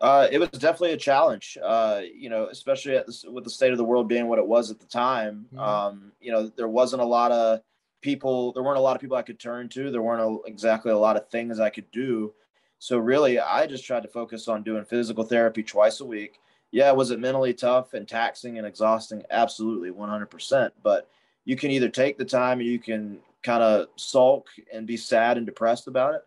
Uh, 0.00 0.28
it 0.30 0.38
was 0.38 0.48
definitely 0.50 0.92
a 0.92 0.96
challenge, 0.96 1.58
uh, 1.62 2.00
you 2.14 2.30
know, 2.30 2.46
especially 2.46 3.00
with 3.26 3.44
the 3.44 3.50
state 3.50 3.72
of 3.72 3.78
the 3.78 3.84
world 3.84 4.08
being 4.08 4.28
what 4.28 4.38
it 4.38 4.46
was 4.46 4.70
at 4.70 4.78
the 4.78 4.86
time. 4.86 5.46
Mm-hmm. 5.52 5.58
Um, 5.58 6.12
you 6.20 6.30
know, 6.30 6.46
there 6.46 6.68
wasn't 6.68 7.02
a 7.02 7.06
lot 7.06 7.32
of 7.32 7.60
people 8.00 8.52
there 8.52 8.62
weren't 8.62 8.78
a 8.78 8.82
lot 8.82 8.94
of 8.94 9.00
people 9.00 9.16
i 9.16 9.22
could 9.22 9.38
turn 9.38 9.68
to 9.68 9.90
there 9.90 10.02
weren't 10.02 10.22
a, 10.22 10.48
exactly 10.48 10.92
a 10.92 10.98
lot 10.98 11.16
of 11.16 11.28
things 11.28 11.58
i 11.58 11.70
could 11.70 11.90
do 11.90 12.32
so 12.78 12.96
really 12.98 13.38
i 13.40 13.66
just 13.66 13.84
tried 13.84 14.02
to 14.02 14.08
focus 14.08 14.48
on 14.48 14.62
doing 14.62 14.84
physical 14.84 15.24
therapy 15.24 15.62
twice 15.62 16.00
a 16.00 16.04
week 16.04 16.38
yeah 16.70 16.90
was 16.90 17.10
it 17.10 17.20
mentally 17.20 17.54
tough 17.54 17.94
and 17.94 18.08
taxing 18.08 18.58
and 18.58 18.66
exhausting 18.66 19.22
absolutely 19.30 19.90
100% 19.90 20.70
but 20.82 21.08
you 21.44 21.56
can 21.56 21.70
either 21.70 21.88
take 21.88 22.18
the 22.18 22.24
time 22.24 22.60
and 22.60 22.68
you 22.68 22.78
can 22.78 23.18
kind 23.42 23.62
of 23.62 23.86
sulk 23.96 24.48
and 24.72 24.86
be 24.86 24.96
sad 24.96 25.36
and 25.36 25.46
depressed 25.46 25.86
about 25.86 26.14
it 26.14 26.22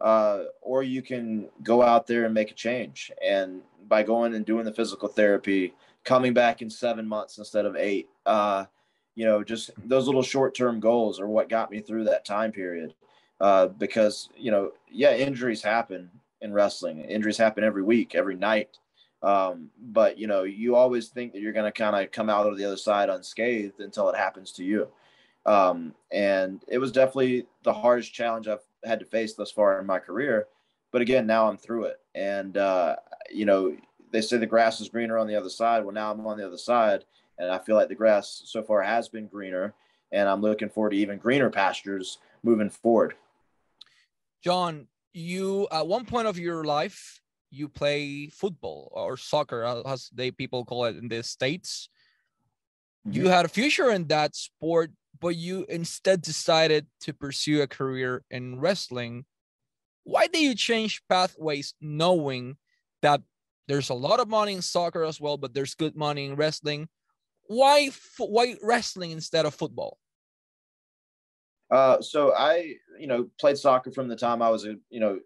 uh, 0.00 0.44
or 0.62 0.82
you 0.82 1.02
can 1.02 1.48
go 1.62 1.82
out 1.82 2.06
there 2.06 2.24
and 2.24 2.32
make 2.32 2.50
a 2.50 2.54
change 2.54 3.10
and 3.24 3.60
by 3.88 4.02
going 4.02 4.34
and 4.34 4.46
doing 4.46 4.64
the 4.64 4.72
physical 4.72 5.08
therapy 5.08 5.74
coming 6.04 6.32
back 6.32 6.62
in 6.62 6.70
seven 6.70 7.06
months 7.06 7.38
instead 7.38 7.66
of 7.66 7.76
eight 7.76 8.08
uh, 8.26 8.64
you 9.14 9.24
know, 9.24 9.42
just 9.44 9.70
those 9.86 10.06
little 10.06 10.22
short 10.22 10.54
term 10.54 10.80
goals 10.80 11.20
are 11.20 11.28
what 11.28 11.48
got 11.48 11.70
me 11.70 11.80
through 11.80 12.04
that 12.04 12.24
time 12.24 12.52
period. 12.52 12.94
Uh, 13.40 13.66
because, 13.66 14.28
you 14.36 14.50
know, 14.50 14.72
yeah, 14.90 15.14
injuries 15.14 15.62
happen 15.62 16.10
in 16.42 16.52
wrestling, 16.52 17.00
injuries 17.00 17.38
happen 17.38 17.64
every 17.64 17.82
week, 17.82 18.14
every 18.14 18.36
night. 18.36 18.78
Um, 19.22 19.70
but, 19.78 20.18
you 20.18 20.26
know, 20.26 20.44
you 20.44 20.76
always 20.76 21.08
think 21.08 21.32
that 21.32 21.40
you're 21.40 21.52
going 21.52 21.70
to 21.70 21.78
kind 21.78 21.94
of 21.94 22.10
come 22.10 22.30
out 22.30 22.46
of 22.46 22.56
the 22.56 22.64
other 22.64 22.76
side 22.76 23.10
unscathed 23.10 23.80
until 23.80 24.08
it 24.08 24.16
happens 24.16 24.52
to 24.52 24.64
you. 24.64 24.88
Um, 25.46 25.94
and 26.10 26.62
it 26.68 26.78
was 26.78 26.92
definitely 26.92 27.46
the 27.62 27.72
hardest 27.72 28.14
challenge 28.14 28.48
I've 28.48 28.64
had 28.84 29.00
to 29.00 29.06
face 29.06 29.34
thus 29.34 29.50
far 29.50 29.78
in 29.78 29.86
my 29.86 29.98
career. 29.98 30.48
But 30.90 31.02
again, 31.02 31.26
now 31.26 31.48
I'm 31.48 31.58
through 31.58 31.84
it. 31.84 32.00
And, 32.14 32.56
uh, 32.56 32.96
you 33.30 33.44
know, 33.44 33.76
they 34.10 34.20
say 34.20 34.38
the 34.38 34.46
grass 34.46 34.80
is 34.80 34.88
greener 34.88 35.18
on 35.18 35.26
the 35.26 35.36
other 35.36 35.50
side. 35.50 35.84
Well, 35.84 35.94
now 35.94 36.10
I'm 36.10 36.26
on 36.26 36.38
the 36.38 36.46
other 36.46 36.58
side 36.58 37.04
and 37.40 37.50
I 37.50 37.58
feel 37.58 37.74
like 37.74 37.88
the 37.88 37.94
grass 37.94 38.42
so 38.44 38.62
far 38.62 38.82
has 38.82 39.08
been 39.08 39.26
greener, 39.26 39.74
and 40.12 40.28
I'm 40.28 40.42
looking 40.42 40.68
forward 40.68 40.90
to 40.90 40.96
even 40.96 41.18
greener 41.18 41.48
pastures 41.50 42.18
moving 42.42 42.68
forward. 42.68 43.14
John, 44.44 44.86
you 45.14 45.66
at 45.72 45.86
one 45.86 46.04
point 46.04 46.28
of 46.28 46.38
your 46.38 46.64
life 46.64 47.20
you 47.50 47.68
play 47.68 48.28
football 48.28 48.90
or 48.92 49.16
soccer, 49.16 49.62
as 49.86 50.08
they 50.12 50.30
people 50.30 50.64
call 50.64 50.84
it 50.84 50.96
in 50.96 51.08
the 51.08 51.22
states. 51.22 51.88
Mm-hmm. 53.06 53.16
You 53.16 53.28
had 53.28 53.44
a 53.44 53.48
future 53.48 53.90
in 53.90 54.06
that 54.08 54.36
sport, 54.36 54.92
but 55.20 55.36
you 55.36 55.66
instead 55.68 56.22
decided 56.22 56.86
to 57.02 57.12
pursue 57.12 57.62
a 57.62 57.66
career 57.66 58.24
in 58.30 58.60
wrestling. 58.60 59.24
Why 60.04 60.26
did 60.26 60.42
you 60.42 60.54
change 60.54 61.02
pathways, 61.08 61.74
knowing 61.80 62.56
that 63.02 63.22
there's 63.68 63.90
a 63.90 63.94
lot 63.94 64.20
of 64.20 64.28
money 64.28 64.54
in 64.54 64.62
soccer 64.62 65.04
as 65.04 65.20
well, 65.20 65.36
but 65.36 65.54
there's 65.54 65.74
good 65.74 65.96
money 65.96 66.26
in 66.26 66.36
wrestling? 66.36 66.88
why 67.50 67.90
why 68.18 68.54
wrestling 68.62 69.10
instead 69.10 69.44
of 69.44 69.52
football? 69.52 69.98
Uh, 71.68 72.00
so 72.00 72.32
I, 72.32 72.74
you 72.98 73.08
know, 73.08 73.28
played 73.40 73.58
soccer 73.58 73.90
from 73.90 74.06
the 74.06 74.14
time 74.14 74.40
I 74.40 74.50
was 74.50 74.64
a, 74.66 74.76
you 74.88 75.00
know, 75.00 75.18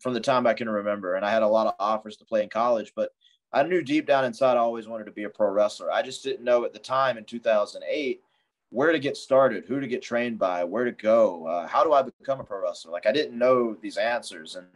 from 0.00 0.14
the 0.14 0.20
time 0.20 0.46
I 0.46 0.54
can 0.54 0.68
remember. 0.68 1.14
And 1.14 1.24
I 1.24 1.30
had 1.30 1.42
a 1.42 1.48
lot 1.48 1.66
of 1.66 1.74
offers 1.78 2.16
to 2.16 2.24
play 2.24 2.42
in 2.42 2.48
college, 2.48 2.92
but 2.94 3.10
I 3.52 3.62
knew 3.62 3.82
deep 3.82 4.06
down 4.06 4.24
inside 4.24 4.56
I 4.56 4.60
always 4.60 4.88
wanted 4.88 5.04
to 5.04 5.12
be 5.12 5.24
a 5.24 5.30
pro 5.30 5.50
wrestler. 5.50 5.92
I 5.92 6.02
just 6.02 6.24
didn't 6.24 6.44
know 6.44 6.64
at 6.64 6.72
the 6.72 6.78
time 6.78 7.18
in 7.18 7.24
2008 7.24 8.22
where 8.70 8.92
to 8.92 8.98
get 8.98 9.18
started, 9.18 9.64
who 9.66 9.80
to 9.80 9.86
get 9.86 10.00
trained 10.00 10.38
by, 10.38 10.64
where 10.64 10.86
to 10.86 10.92
go, 10.92 11.46
uh, 11.46 11.66
how 11.66 11.84
do 11.84 11.92
I 11.92 12.02
become 12.02 12.40
a 12.40 12.44
pro 12.44 12.62
wrestler? 12.62 12.90
Like 12.90 13.06
I 13.06 13.12
didn't 13.12 13.38
know 13.38 13.74
these 13.74 13.98
answers. 13.98 14.56
And 14.56 14.66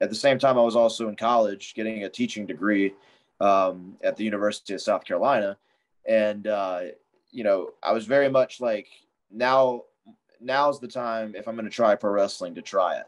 at 0.00 0.08
the 0.08 0.14
same 0.14 0.38
time, 0.38 0.56
I 0.56 0.62
was 0.62 0.76
also 0.76 1.08
in 1.08 1.16
college 1.16 1.74
getting 1.74 2.04
a 2.04 2.08
teaching 2.08 2.46
degree 2.46 2.94
um, 3.40 3.96
at 4.02 4.16
the 4.16 4.24
University 4.24 4.74
of 4.74 4.80
South 4.80 5.04
Carolina. 5.04 5.56
And, 6.06 6.46
uh, 6.46 6.80
you 7.32 7.42
know, 7.42 7.70
I 7.82 7.92
was 7.92 8.06
very 8.06 8.28
much 8.28 8.60
like, 8.60 8.86
now, 9.32 9.82
now's 10.40 10.78
the 10.78 10.88
time 10.88 11.34
if 11.34 11.48
I'm 11.48 11.56
going 11.56 11.64
to 11.64 11.70
try 11.70 11.96
pro 11.96 12.12
wrestling 12.12 12.54
to 12.54 12.62
try 12.62 12.96
it. 12.96 13.06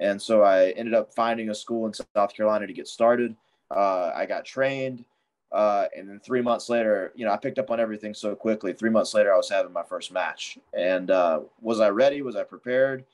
And 0.00 0.20
so 0.20 0.42
I 0.42 0.70
ended 0.70 0.94
up 0.94 1.14
finding 1.14 1.50
a 1.50 1.54
school 1.54 1.86
in 1.86 1.92
South 1.92 2.34
Carolina 2.34 2.66
to 2.66 2.72
get 2.72 2.88
started. 2.88 3.36
Uh, 3.70 4.10
I 4.14 4.26
got 4.26 4.44
trained. 4.44 5.04
Uh, 5.52 5.86
and 5.96 6.08
then 6.08 6.20
three 6.20 6.40
months 6.40 6.68
later, 6.68 7.12
you 7.14 7.26
know, 7.26 7.32
I 7.32 7.36
picked 7.36 7.58
up 7.58 7.70
on 7.70 7.80
everything 7.80 8.14
so 8.14 8.34
quickly. 8.34 8.72
Three 8.72 8.90
months 8.90 9.14
later, 9.14 9.32
I 9.32 9.36
was 9.36 9.50
having 9.50 9.72
my 9.72 9.82
first 9.82 10.12
match. 10.12 10.58
And 10.72 11.10
uh, 11.10 11.40
was 11.60 11.80
I 11.80 11.90
ready? 11.90 12.22
Was 12.22 12.36
I 12.36 12.44
prepared? 12.44 13.04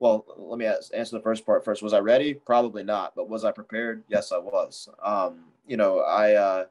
Well, 0.00 0.26
let 0.36 0.58
me 0.58 0.66
answer 0.66 1.16
the 1.16 1.22
first 1.22 1.46
part 1.46 1.64
first. 1.64 1.82
Was 1.82 1.92
I 1.92 1.98
ready? 1.98 2.34
Probably 2.34 2.82
not. 2.82 3.14
But 3.16 3.28
was 3.28 3.44
I 3.44 3.52
prepared? 3.52 4.04
Yes, 4.08 4.30
I 4.30 4.38
was. 4.38 4.88
Um, 5.02 5.44
you 5.66 5.76
know, 5.76 6.00
I, 6.00 6.34
uh, 6.34 6.64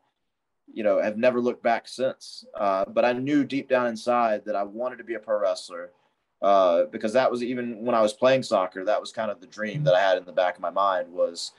you 0.72 0.84
know, 0.84 1.02
have 1.02 1.18
never 1.18 1.42
looked 1.42 1.64
back 1.64 1.88
since. 1.88 2.46
Uh, 2.54 2.86
but 2.86 3.06
I 3.06 3.14
knew 3.14 3.44
deep 3.44 3.70
down 3.70 3.88
inside 3.88 4.46
that 4.46 4.56
I 4.56 4.64
wanted 4.64 4.98
to 4.98 5.04
be 5.04 5.16
a 5.16 5.20
pro 5.20 5.40
wrestler 5.40 5.92
uh, 6.42 6.84
because 6.86 7.14
that 7.14 7.32
was 7.32 7.44
even 7.44 7.84
when 7.84 7.96
I 7.96 8.02
was 8.02 8.14
playing 8.14 8.44
soccer. 8.44 8.86
That 8.86 9.02
was 9.02 9.12
kind 9.12 9.32
of 9.32 9.42
the 9.42 9.48
dream 9.48 9.84
that 9.84 9.96
I 9.96 10.02
had 10.02 10.18
in 10.18 10.26
the 10.26 10.32
back 10.32 10.56
of 10.56 10.62
my 10.62 10.70
mind 10.70 11.12
was, 11.12 11.52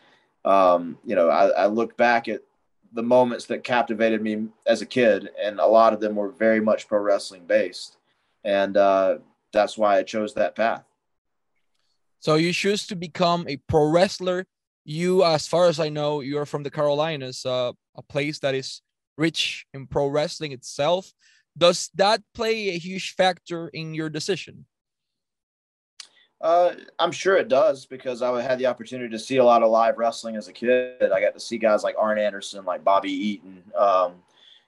um, 0.45 0.99
you 1.05 1.17
know, 1.17 1.29
I, 1.29 1.49
I 1.49 1.67
look 1.67 1.97
back 1.97 2.29
at 2.29 2.43
the 2.93 3.03
moments 3.03 3.47
that 3.47 3.65
captivated 3.65 4.23
me 4.23 4.49
as 4.67 4.81
a 4.81 4.87
kid, 4.87 5.31
and 5.41 5.61
a 5.61 5.67
lot 5.67 5.93
of 5.93 6.01
them 6.01 6.15
were 6.15 6.31
very 6.31 6.61
much 6.61 6.89
pro 6.89 7.01
wrestling 7.01 7.45
based, 7.47 7.97
and 8.45 8.77
uh, 8.77 9.19
that's 9.53 9.77
why 9.77 9.99
I 9.99 10.03
chose 10.03 10.35
that 10.35 10.57
path. 10.57 10.85
So 12.21 12.37
you 12.37 12.53
choose 12.53 12.87
to 12.89 12.97
become 12.97 13.47
a 13.49 13.57
pro 13.57 13.89
wrestler. 13.91 14.47
You, 14.85 15.23
as 15.25 15.47
far 15.47 15.67
as 15.67 15.79
I 15.79 15.89
know, 15.91 16.21
you're 16.21 16.47
from 16.47 16.63
the 16.63 16.71
Carolinas, 16.71 17.45
uh, 17.45 17.73
a 17.95 18.03
place 18.03 18.39
that 18.41 18.55
is 18.55 18.81
rich 19.19 19.67
in 19.75 19.87
pro 19.87 20.09
wrestling 20.09 20.53
itself. 20.53 21.13
Does 21.59 21.91
that 21.97 22.23
play 22.35 22.69
a 22.69 22.79
huge 22.79 23.15
factor 23.15 23.69
in 23.69 23.95
your 23.95 24.09
decision? 24.09 24.65
Uh, 26.41 26.75
I'm 27.01 27.11
sure 27.11 27.37
it 27.37 27.49
does 27.49 27.85
because 27.85 28.23
I 28.23 28.41
had 28.41 28.61
the 28.61 28.67
opportunity 28.67 29.11
to 29.11 29.19
see 29.19 29.39
a 29.39 29.45
lot 29.45 29.65
of 29.65 29.71
live 29.71 29.99
wrestling 29.99 30.37
as 30.37 30.47
a 30.47 30.53
kid. 30.53 31.11
I 31.13 31.21
got 31.21 31.35
to 31.35 31.41
see 31.41 31.59
guys 31.59 31.83
like 31.83 31.97
Arn 31.99 32.19
Anderson, 32.19 32.65
like 32.65 32.85
Bobby 32.85 33.11
Eaton, 33.11 33.65
um, 33.77 34.23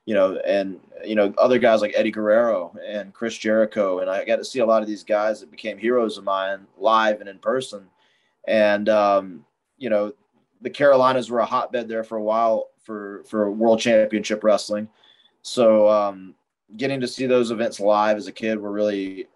you 0.04 0.14
know, 0.14 0.38
and 0.38 0.80
you 1.04 1.14
know 1.14 1.32
other 1.38 1.58
guys 1.60 1.80
like 1.80 1.92
Eddie 1.94 2.10
Guerrero 2.10 2.74
and 2.84 3.14
Chris 3.14 3.38
Jericho, 3.38 4.00
and 4.00 4.10
I 4.10 4.24
got 4.24 4.36
to 4.36 4.44
see 4.44 4.58
a 4.58 4.66
lot 4.66 4.82
of 4.82 4.88
these 4.88 5.04
guys 5.04 5.38
that 5.40 5.50
became 5.52 5.78
heroes 5.78 6.18
of 6.18 6.24
mine 6.24 6.66
live 6.76 7.20
and 7.20 7.28
in 7.28 7.38
person. 7.38 7.86
And 8.48 8.88
um, 8.88 9.44
you 9.78 9.90
know, 9.90 10.12
the 10.62 10.70
Carolinas 10.70 11.30
were 11.30 11.38
a 11.38 11.46
hotbed 11.46 11.86
there 11.86 12.02
for 12.02 12.18
a 12.18 12.22
while 12.22 12.70
for 12.82 13.22
for 13.28 13.48
World 13.48 13.78
Championship 13.78 14.42
Wrestling. 14.42 14.88
So 15.42 15.88
um, 15.88 16.34
getting 16.76 17.00
to 17.00 17.08
see 17.08 17.26
those 17.26 17.50
events 17.50 17.80
live 17.80 18.16
as 18.16 18.26
a 18.26 18.32
kid 18.32 18.58
were 18.58 18.72
really 18.72 19.26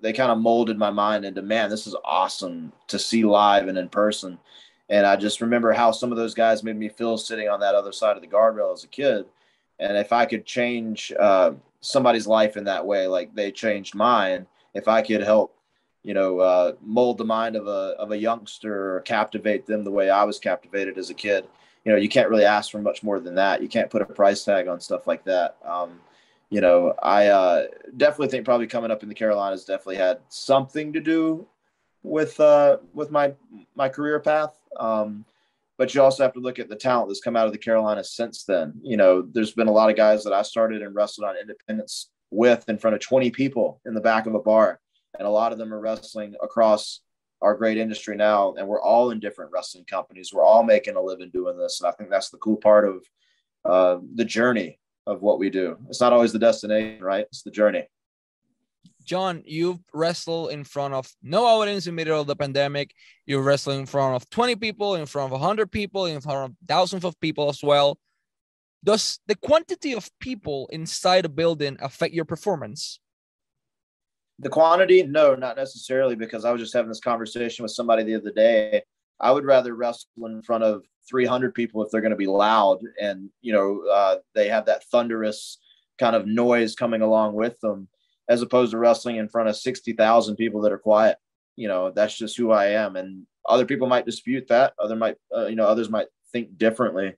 they 0.00 0.12
kind 0.12 0.30
of 0.30 0.38
molded 0.38 0.78
my 0.78 0.90
mind 0.90 1.24
into 1.24 1.42
man, 1.42 1.70
this 1.70 1.86
is 1.86 1.96
awesome 2.04 2.72
to 2.86 2.98
see 2.98 3.24
live 3.24 3.68
and 3.68 3.78
in 3.78 3.88
person. 3.88 4.38
And 4.88 5.06
I 5.06 5.16
just 5.16 5.40
remember 5.40 5.72
how 5.72 5.90
some 5.90 6.12
of 6.12 6.18
those 6.18 6.34
guys 6.34 6.62
made 6.62 6.76
me 6.76 6.88
feel 6.88 7.18
sitting 7.18 7.48
on 7.48 7.60
that 7.60 7.74
other 7.74 7.92
side 7.92 8.16
of 8.16 8.22
the 8.22 8.28
guardrail 8.28 8.72
as 8.72 8.84
a 8.84 8.88
kid. 8.88 9.26
And 9.78 9.96
if 9.96 10.12
I 10.12 10.24
could 10.24 10.46
change 10.46 11.12
uh, 11.18 11.52
somebody's 11.80 12.26
life 12.26 12.56
in 12.56 12.64
that 12.64 12.86
way, 12.86 13.06
like 13.06 13.34
they 13.34 13.52
changed 13.52 13.94
mine, 13.94 14.46
if 14.74 14.88
I 14.88 15.02
could 15.02 15.22
help, 15.22 15.54
you 16.02 16.14
know, 16.14 16.38
uh, 16.38 16.72
mold 16.80 17.18
the 17.18 17.24
mind 17.24 17.56
of 17.56 17.66
a 17.66 17.94
of 17.98 18.12
a 18.12 18.18
youngster 18.18 18.96
or 18.96 19.00
captivate 19.00 19.66
them 19.66 19.84
the 19.84 19.90
way 19.90 20.10
I 20.10 20.24
was 20.24 20.38
captivated 20.38 20.96
as 20.96 21.10
a 21.10 21.14
kid, 21.14 21.46
you 21.84 21.92
know, 21.92 21.98
you 21.98 22.08
can't 22.08 22.30
really 22.30 22.44
ask 22.44 22.70
for 22.70 22.80
much 22.80 23.02
more 23.02 23.20
than 23.20 23.34
that. 23.34 23.62
You 23.62 23.68
can't 23.68 23.90
put 23.90 24.02
a 24.02 24.06
price 24.06 24.44
tag 24.44 24.68
on 24.68 24.80
stuff 24.80 25.06
like 25.06 25.24
that. 25.24 25.56
Um, 25.64 26.00
you 26.50 26.60
know, 26.60 26.94
I 27.02 27.26
uh, 27.26 27.66
definitely 27.96 28.28
think 28.28 28.44
probably 28.44 28.66
coming 28.66 28.90
up 28.90 29.02
in 29.02 29.08
the 29.08 29.14
Carolinas 29.14 29.64
definitely 29.64 29.96
had 29.96 30.20
something 30.28 30.92
to 30.94 31.00
do 31.00 31.46
with 32.02 32.38
uh, 32.40 32.78
with 32.94 33.10
my 33.10 33.34
my 33.74 33.88
career 33.88 34.18
path. 34.20 34.58
Um, 34.78 35.24
but 35.76 35.94
you 35.94 36.02
also 36.02 36.24
have 36.24 36.32
to 36.32 36.40
look 36.40 36.58
at 36.58 36.68
the 36.68 36.76
talent 36.76 37.08
that's 37.08 37.20
come 37.20 37.36
out 37.36 37.46
of 37.46 37.52
the 37.52 37.58
Carolinas 37.58 38.12
since 38.12 38.44
then. 38.44 38.74
You 38.82 38.96
know, 38.96 39.22
there's 39.22 39.52
been 39.52 39.68
a 39.68 39.72
lot 39.72 39.90
of 39.90 39.96
guys 39.96 40.24
that 40.24 40.32
I 40.32 40.42
started 40.42 40.82
and 40.82 40.94
wrestled 40.94 41.28
on 41.28 41.36
independence 41.36 42.10
with 42.30 42.68
in 42.68 42.78
front 42.78 42.94
of 42.94 43.00
20 43.00 43.30
people 43.30 43.80
in 43.86 43.94
the 43.94 44.00
back 44.00 44.26
of 44.26 44.34
a 44.34 44.40
bar, 44.40 44.80
and 45.18 45.26
a 45.26 45.30
lot 45.30 45.52
of 45.52 45.58
them 45.58 45.72
are 45.72 45.80
wrestling 45.80 46.34
across 46.42 47.00
our 47.40 47.54
great 47.54 47.78
industry 47.78 48.16
now, 48.16 48.54
and 48.54 48.66
we're 48.66 48.82
all 48.82 49.10
in 49.10 49.20
different 49.20 49.52
wrestling 49.52 49.84
companies. 49.84 50.32
We're 50.32 50.44
all 50.44 50.64
making 50.64 50.96
a 50.96 51.00
living 51.00 51.30
doing 51.30 51.56
this, 51.56 51.80
and 51.80 51.88
I 51.88 51.92
think 51.92 52.10
that's 52.10 52.30
the 52.30 52.38
cool 52.38 52.56
part 52.56 52.88
of 52.88 53.04
uh, 53.64 53.98
the 54.14 54.24
journey 54.24 54.80
of 55.08 55.22
what 55.22 55.38
we 55.38 55.50
do. 55.50 55.76
It's 55.88 56.00
not 56.00 56.12
always 56.12 56.32
the 56.32 56.38
destination, 56.38 57.02
right? 57.02 57.26
It's 57.30 57.42
the 57.42 57.50
journey. 57.50 57.88
John, 59.04 59.42
you've 59.46 59.80
wrestled 59.94 60.50
in 60.50 60.64
front 60.64 60.92
of 60.92 61.10
no 61.22 61.46
audience 61.46 61.86
in 61.86 61.94
the 61.94 61.96
middle 61.96 62.20
of 62.20 62.26
the 62.26 62.36
pandemic. 62.36 62.92
You 63.24 63.40
wrestled 63.40 63.78
in 63.78 63.86
front 63.86 64.16
of 64.16 64.28
20 64.28 64.56
people, 64.56 64.96
in 64.96 65.06
front 65.06 65.32
of 65.32 65.40
100 65.40 65.72
people, 65.72 66.04
in 66.04 66.20
front 66.20 66.50
of 66.50 66.56
thousands 66.68 67.06
of 67.06 67.18
people 67.18 67.48
as 67.48 67.62
well. 67.62 67.98
Does 68.84 69.18
the 69.26 69.34
quantity 69.34 69.94
of 69.94 70.10
people 70.20 70.68
inside 70.70 71.24
a 71.24 71.30
building 71.30 71.78
affect 71.80 72.12
your 72.12 72.26
performance? 72.26 73.00
The 74.40 74.50
quantity, 74.50 75.02
no, 75.02 75.34
not 75.34 75.56
necessarily, 75.56 76.14
because 76.14 76.44
I 76.44 76.52
was 76.52 76.60
just 76.60 76.74
having 76.74 76.90
this 76.90 77.00
conversation 77.00 77.62
with 77.62 77.72
somebody 77.72 78.04
the 78.04 78.16
other 78.16 78.30
day. 78.30 78.82
I 79.20 79.32
would 79.32 79.44
rather 79.44 79.74
wrestle 79.74 80.08
in 80.24 80.42
front 80.42 80.64
of 80.64 80.84
300 81.08 81.54
people 81.54 81.82
if 81.82 81.90
they're 81.90 82.00
going 82.00 82.10
to 82.10 82.16
be 82.16 82.26
loud 82.26 82.78
and 83.00 83.30
you 83.40 83.52
know 83.52 83.82
uh, 83.90 84.16
they 84.34 84.48
have 84.48 84.66
that 84.66 84.84
thunderous 84.84 85.58
kind 85.98 86.14
of 86.14 86.26
noise 86.26 86.74
coming 86.74 87.02
along 87.02 87.34
with 87.34 87.58
them 87.60 87.88
as 88.28 88.42
opposed 88.42 88.72
to 88.72 88.78
wrestling 88.78 89.16
in 89.16 89.28
front 89.28 89.48
of 89.48 89.56
60,000 89.56 90.36
people 90.36 90.60
that 90.60 90.72
are 90.72 90.78
quiet. 90.78 91.16
You 91.56 91.68
know 91.68 91.90
that's 91.90 92.16
just 92.16 92.36
who 92.36 92.52
I 92.52 92.66
am 92.66 92.96
and 92.96 93.26
other 93.48 93.64
people 93.64 93.88
might 93.88 94.06
dispute 94.06 94.48
that 94.48 94.74
other 94.78 94.94
might 94.96 95.16
uh, 95.34 95.46
you 95.46 95.56
know 95.56 95.66
others 95.66 95.90
might 95.90 96.06
think 96.32 96.56
differently. 96.56 97.14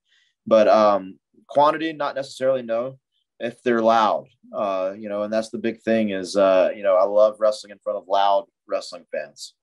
But 0.46 0.68
um 0.68 1.18
quantity 1.48 1.92
not 1.92 2.14
necessarily 2.14 2.62
no. 2.62 2.98
If 3.38 3.62
they're 3.62 3.82
loud 3.82 4.26
uh 4.54 4.94
you 4.96 5.08
know 5.08 5.22
and 5.24 5.32
that's 5.32 5.50
the 5.50 5.58
big 5.58 5.82
thing 5.82 6.10
is 6.10 6.36
uh 6.36 6.70
you 6.74 6.82
know 6.82 6.96
I 6.96 7.04
love 7.04 7.36
wrestling 7.38 7.72
in 7.72 7.78
front 7.78 7.98
of 7.98 8.08
loud 8.08 8.46
wrestling 8.66 9.04
fans 9.12 9.54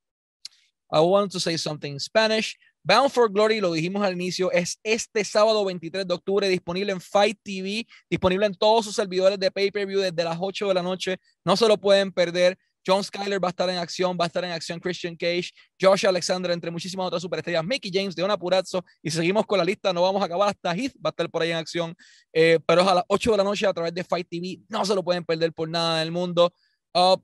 I 0.92 1.00
wanted 1.00 1.32
to 1.32 1.40
say 1.40 1.58
something 1.58 1.94
in 1.94 2.00
Spanish. 2.00 2.58
Bound 2.84 3.12
for 3.12 3.30
Glory, 3.30 3.60
lo 3.60 3.74
dijimos 3.74 4.02
al 4.02 4.14
inicio, 4.14 4.50
es 4.52 4.80
este 4.82 5.26
sábado 5.26 5.66
23 5.66 6.08
de 6.08 6.14
octubre, 6.14 6.48
disponible 6.48 6.94
en 6.94 7.02
Fight 7.02 7.38
TV, 7.44 7.86
disponible 8.10 8.46
en 8.46 8.56
todos 8.56 8.86
sus 8.86 8.96
servidores 8.96 9.38
de 9.38 9.52
pay-per-view 9.52 10.00
desde 10.00 10.24
las 10.24 10.38
8 10.40 10.70
de 10.70 10.74
la 10.74 10.82
noche. 10.82 11.18
No 11.44 11.58
se 11.58 11.68
lo 11.68 11.78
pueden 11.78 12.14
perder. 12.14 12.58
John 12.88 13.04
Skyler 13.04 13.44
va 13.44 13.50
a 13.50 13.52
estar 13.52 13.70
en 13.70 13.78
acción, 13.78 14.18
va 14.18 14.24
a 14.24 14.28
estar 14.28 14.46
en 14.46 14.52
acción 14.52 14.80
Christian 14.80 15.18
Cage, 15.18 15.52
Josh 15.80 16.06
Alexander, 16.08 16.52
entre 16.52 16.72
muchísimas 16.72 17.08
otras 17.08 17.22
superestrellas, 17.22 17.66
Mickey 17.66 17.92
James, 17.94 18.16
de 18.16 18.24
una 18.24 18.38
Purazzo, 18.38 18.86
y 19.04 19.12
seguimos 19.12 19.46
con 19.46 19.58
la 19.58 19.66
lista, 19.66 19.92
no 19.92 20.04
vamos 20.04 20.22
a 20.22 20.26
acabar 20.26 20.48
hasta 20.48 20.74
Heath, 20.74 20.94
va 20.96 21.10
a 21.10 21.12
estar 21.12 21.30
por 21.30 21.42
ahí 21.42 21.52
en 21.52 21.58
acción, 21.58 21.94
eh, 22.32 22.60
pero 22.66 22.90
a 22.90 22.96
las 22.96 23.04
8 23.10 23.32
de 23.32 23.38
la 23.38 23.44
noche 23.44 23.68
a 23.68 23.74
través 23.74 23.94
de 23.94 24.06
Fight 24.06 24.30
TV, 24.30 24.62
no 24.70 24.86
se 24.86 24.96
lo 24.96 25.04
pueden 25.04 25.26
perder 25.26 25.52
por 25.52 25.68
nada 25.68 26.00
del 26.00 26.12
mundo. 26.12 26.54
Uh, 26.94 27.18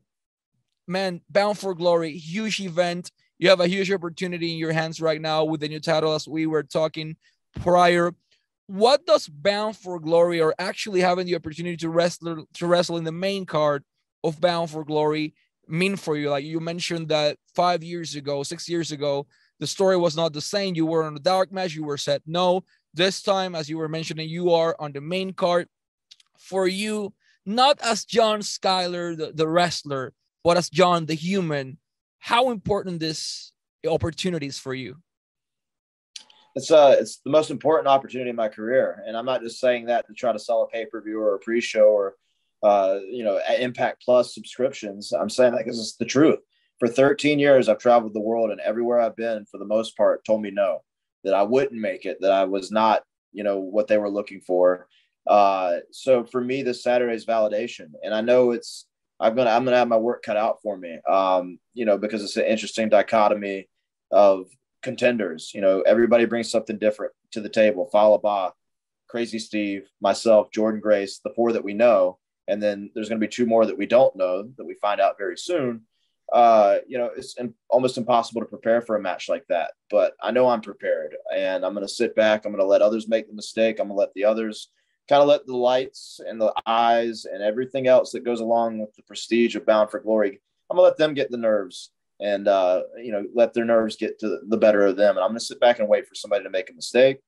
man, 0.86 1.24
Bound 1.30 1.56
for 1.56 1.74
Glory, 1.74 2.20
huge 2.20 2.60
event. 2.60 3.08
You 3.40 3.50
have 3.50 3.60
a 3.60 3.68
huge 3.68 3.92
opportunity 3.92 4.52
in 4.52 4.58
your 4.58 4.72
hands 4.72 5.02
right 5.02 5.22
now 5.22 5.44
with 5.44 5.62
the 5.62 5.68
new 5.68 5.80
title, 5.80 6.14
as 6.14 6.28
we 6.28 6.46
were 6.46 6.64
talking 6.64 7.16
prior. 7.62 8.14
What 8.68 9.06
does 9.06 9.28
Bound 9.28 9.76
for 9.76 10.00
Glory 10.00 10.42
or 10.42 10.56
actually 10.58 11.02
having 11.02 11.26
the 11.26 11.36
opportunity 11.36 11.78
to 11.78 11.90
wrestle 11.90 12.46
to 12.54 12.68
wrestle 12.68 12.98
in 12.98 13.04
the 13.04 13.12
main 13.12 13.46
card 13.46 13.84
of 14.24 14.40
Bound 14.40 14.70
for 14.70 14.86
Glory 14.86 15.36
mean 15.68 15.96
for 15.96 16.16
you? 16.16 16.30
Like 16.30 16.46
you 16.46 16.60
mentioned 16.60 17.10
that 17.10 17.38
five 17.54 17.84
years 17.84 18.16
ago, 18.16 18.44
six 18.44 18.70
years 18.70 18.92
ago, 18.92 19.28
the 19.60 19.68
story 19.68 19.98
was 19.98 20.16
not 20.16 20.34
the 20.34 20.42
same. 20.42 20.76
You 20.76 20.86
were 20.86 21.04
on 21.04 21.14
the 21.14 21.20
dark 21.20 21.52
match, 21.52 21.76
you 21.76 21.84
were 21.84 21.98
set 21.98 22.22
no. 22.26 22.64
This 22.94 23.22
time, 23.22 23.56
as 23.56 23.70
you 23.70 23.78
were 23.78 23.90
mentioning, 23.90 24.30
you 24.30 24.52
are 24.52 24.76
on 24.80 24.94
the 24.94 25.02
main 25.02 25.34
card. 25.34 25.68
For 26.38 26.68
you, 26.68 27.14
not 27.46 27.80
as 27.82 28.06
John 28.06 28.42
Skyler, 28.42 29.18
the, 29.18 29.32
the 29.34 29.48
wrestler, 29.48 30.14
but 30.44 30.58
as 30.58 30.70
John 30.70 31.06
the 31.06 31.16
human 31.16 31.78
how 32.24 32.52
important 32.52 33.02
this 33.02 33.52
opportunity 33.86 34.48
is 34.48 34.58
for 34.58 34.74
you? 34.74 34.96
It's 36.56 36.72
uh 36.72 36.96
it's 36.98 37.18
the 37.18 37.30
most 37.30 37.52
important 37.52 37.90
opportunity 37.90 38.30
in 38.30 38.36
my 38.38 38.48
career. 38.48 39.04
And 39.06 39.18
I'm 39.18 39.26
not 39.26 39.42
just 39.42 39.60
saying 39.60 39.88
that 39.88 40.08
to 40.08 40.14
try 40.14 40.32
to 40.32 40.40
sell 40.40 40.62
a 40.64 40.68
pay-per-view 40.68 41.20
or 41.20 41.36
a 41.36 41.40
pre-show 41.40 41.88
or 41.88 42.16
uh, 42.64 43.00
you 43.10 43.26
know, 43.26 43.42
Impact 43.60 44.02
Plus 44.06 44.34
subscriptions. 44.34 45.12
I'm 45.12 45.30
saying 45.30 45.52
that 45.52 45.66
because 45.66 45.80
it's 45.80 45.98
the 45.98 46.06
truth. 46.06 46.40
for 46.80 46.88
13 46.88 47.40
years, 47.40 47.68
I've 47.68 47.78
traveled 47.78 48.14
the 48.14 48.22
world, 48.22 48.52
and 48.52 48.62
everywhere 48.62 49.02
I've 49.02 49.18
been, 49.18 49.46
for 49.52 49.58
the 49.58 49.66
most 49.66 49.98
part, 49.98 50.24
told 50.24 50.42
me 50.42 50.50
no, 50.50 50.80
that 51.26 51.34
I 51.34 51.44
wouldn't 51.44 51.80
make 51.80 52.06
it, 52.06 52.20
that 52.22 52.32
I 52.32 52.46
was 52.46 52.72
not, 52.72 53.04
you 53.34 53.44
know, 53.44 53.60
what 53.60 53.88
they 53.88 53.98
were 53.98 54.10
looking 54.10 54.40
for. 54.40 54.88
Uh, 55.28 55.80
so 55.92 56.24
for 56.24 56.40
me, 56.42 56.64
this 56.64 56.84
Saturday 56.84 57.16
is 57.16 57.26
validation, 57.26 57.92
and 58.02 58.14
I 58.14 58.22
know 58.22 58.52
it's 58.52 58.88
I'm 59.20 59.36
gonna 59.36 59.50
I'm 59.50 59.64
gonna 59.64 59.78
have 59.78 59.88
my 59.88 59.98
work 59.98 60.24
cut 60.24 60.38
out 60.38 60.60
for 60.62 60.78
me, 60.78 61.00
um, 61.08 61.60
you 61.74 61.86
know, 61.86 61.98
because 61.98 62.24
it's 62.24 62.38
an 62.38 62.46
interesting 62.46 62.90
dichotomy 62.90 63.70
of 64.12 64.48
contenders. 64.82 65.52
You 65.54 65.62
know, 65.62 65.82
everybody 65.82 66.26
brings 66.26 66.52
something 66.52 66.78
different 66.78 67.14
to 67.32 67.42
the 67.42 67.50
table. 67.50 67.90
Fallah 67.92 68.20
Bahh, 68.20 68.52
Crazy 69.08 69.40
Steve, 69.40 69.88
myself, 70.02 70.50
Jordynne 70.52 70.82
Grace, 70.82 71.20
the 71.24 71.34
four 71.36 71.54
that 71.54 71.64
we 71.64 71.74
know, 71.74 72.18
and 72.48 72.62
then 72.62 72.92
there's 72.94 73.10
to 73.10 73.18
be 73.18 73.28
two 73.28 73.46
more 73.46 73.66
that 73.66 73.78
we 73.78 73.86
don't 73.86 74.16
know 74.16 74.50
that 74.58 74.66
we 74.66 74.76
find 74.76 75.00
out 75.00 75.18
very 75.18 75.38
soon. 75.38 75.82
Uh, 76.32 76.78
you 76.88 76.98
know, 76.98 77.12
it's 77.16 77.38
in, 77.38 77.54
almost 77.70 77.98
impossible 77.98 78.42
to 78.42 78.48
prepare 78.48 78.82
for 78.82 78.96
a 78.96 79.02
match 79.02 79.30
like 79.30 79.46
that. 79.50 79.72
But 79.92 80.14
I 80.22 80.32
know 80.32 80.50
I'm 80.50 80.62
prepared, 80.62 81.16
and 81.36 81.64
I'm 81.66 81.76
to 81.76 81.88
sit 81.88 82.16
back. 82.16 82.46
I'm 82.46 82.56
to 82.56 82.66
let 82.66 82.82
others 82.82 83.08
make 83.08 83.28
the 83.28 83.36
mistake. 83.36 83.80
I'm 83.80 83.90
to 83.90 83.94
let 83.94 84.14
the 84.16 84.26
others 84.26 84.70
kind 85.10 85.22
of 85.22 85.28
let 85.28 85.46
the 85.46 85.56
lights 85.56 86.20
and 86.26 86.40
the 86.40 86.54
eyes 86.66 87.26
and 87.26 87.44
everything 87.44 87.88
else 87.88 88.12
that 88.12 88.24
goes 88.24 88.40
along 88.40 88.80
with 88.80 88.94
the 88.96 89.04
prestige 89.04 89.56
of 89.56 89.66
Bound 89.66 89.92
for 89.92 90.00
Glory. 90.00 90.40
I'm 90.70 90.78
gonna 90.78 90.88
let 90.88 90.98
them 90.98 91.14
get 91.14 91.30
the 91.30 91.38
nerves 91.38 91.92
and 92.20 92.48
uh, 92.48 92.84
you 92.98 93.12
know 93.12 93.26
let 93.34 93.54
their 93.54 93.66
nerves 93.66 93.96
get 93.96 94.20
to 94.20 94.40
the 94.48 94.58
better 94.58 94.86
of 94.86 94.96
them. 94.96 95.18
And 95.18 95.24
I'm 95.24 95.30
gonna 95.30 95.40
sit 95.40 95.60
back 95.60 95.80
and 95.80 95.88
wait 95.88 96.08
for 96.08 96.16
somebody 96.16 96.44
to 96.44 96.50
make 96.50 96.70
a 96.70 96.74
mistake. 96.74 97.20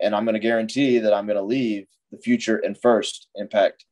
And 0.00 0.14
I'm 0.14 0.24
gonna 0.24 0.38
guarantee 0.38 0.98
that 0.98 1.14
I'm 1.14 1.26
gonna 1.26 1.42
leave 1.42 1.86
the 2.10 2.18
future 2.18 2.58
and 2.58 2.78
first 2.80 3.28
Impact 3.36 3.84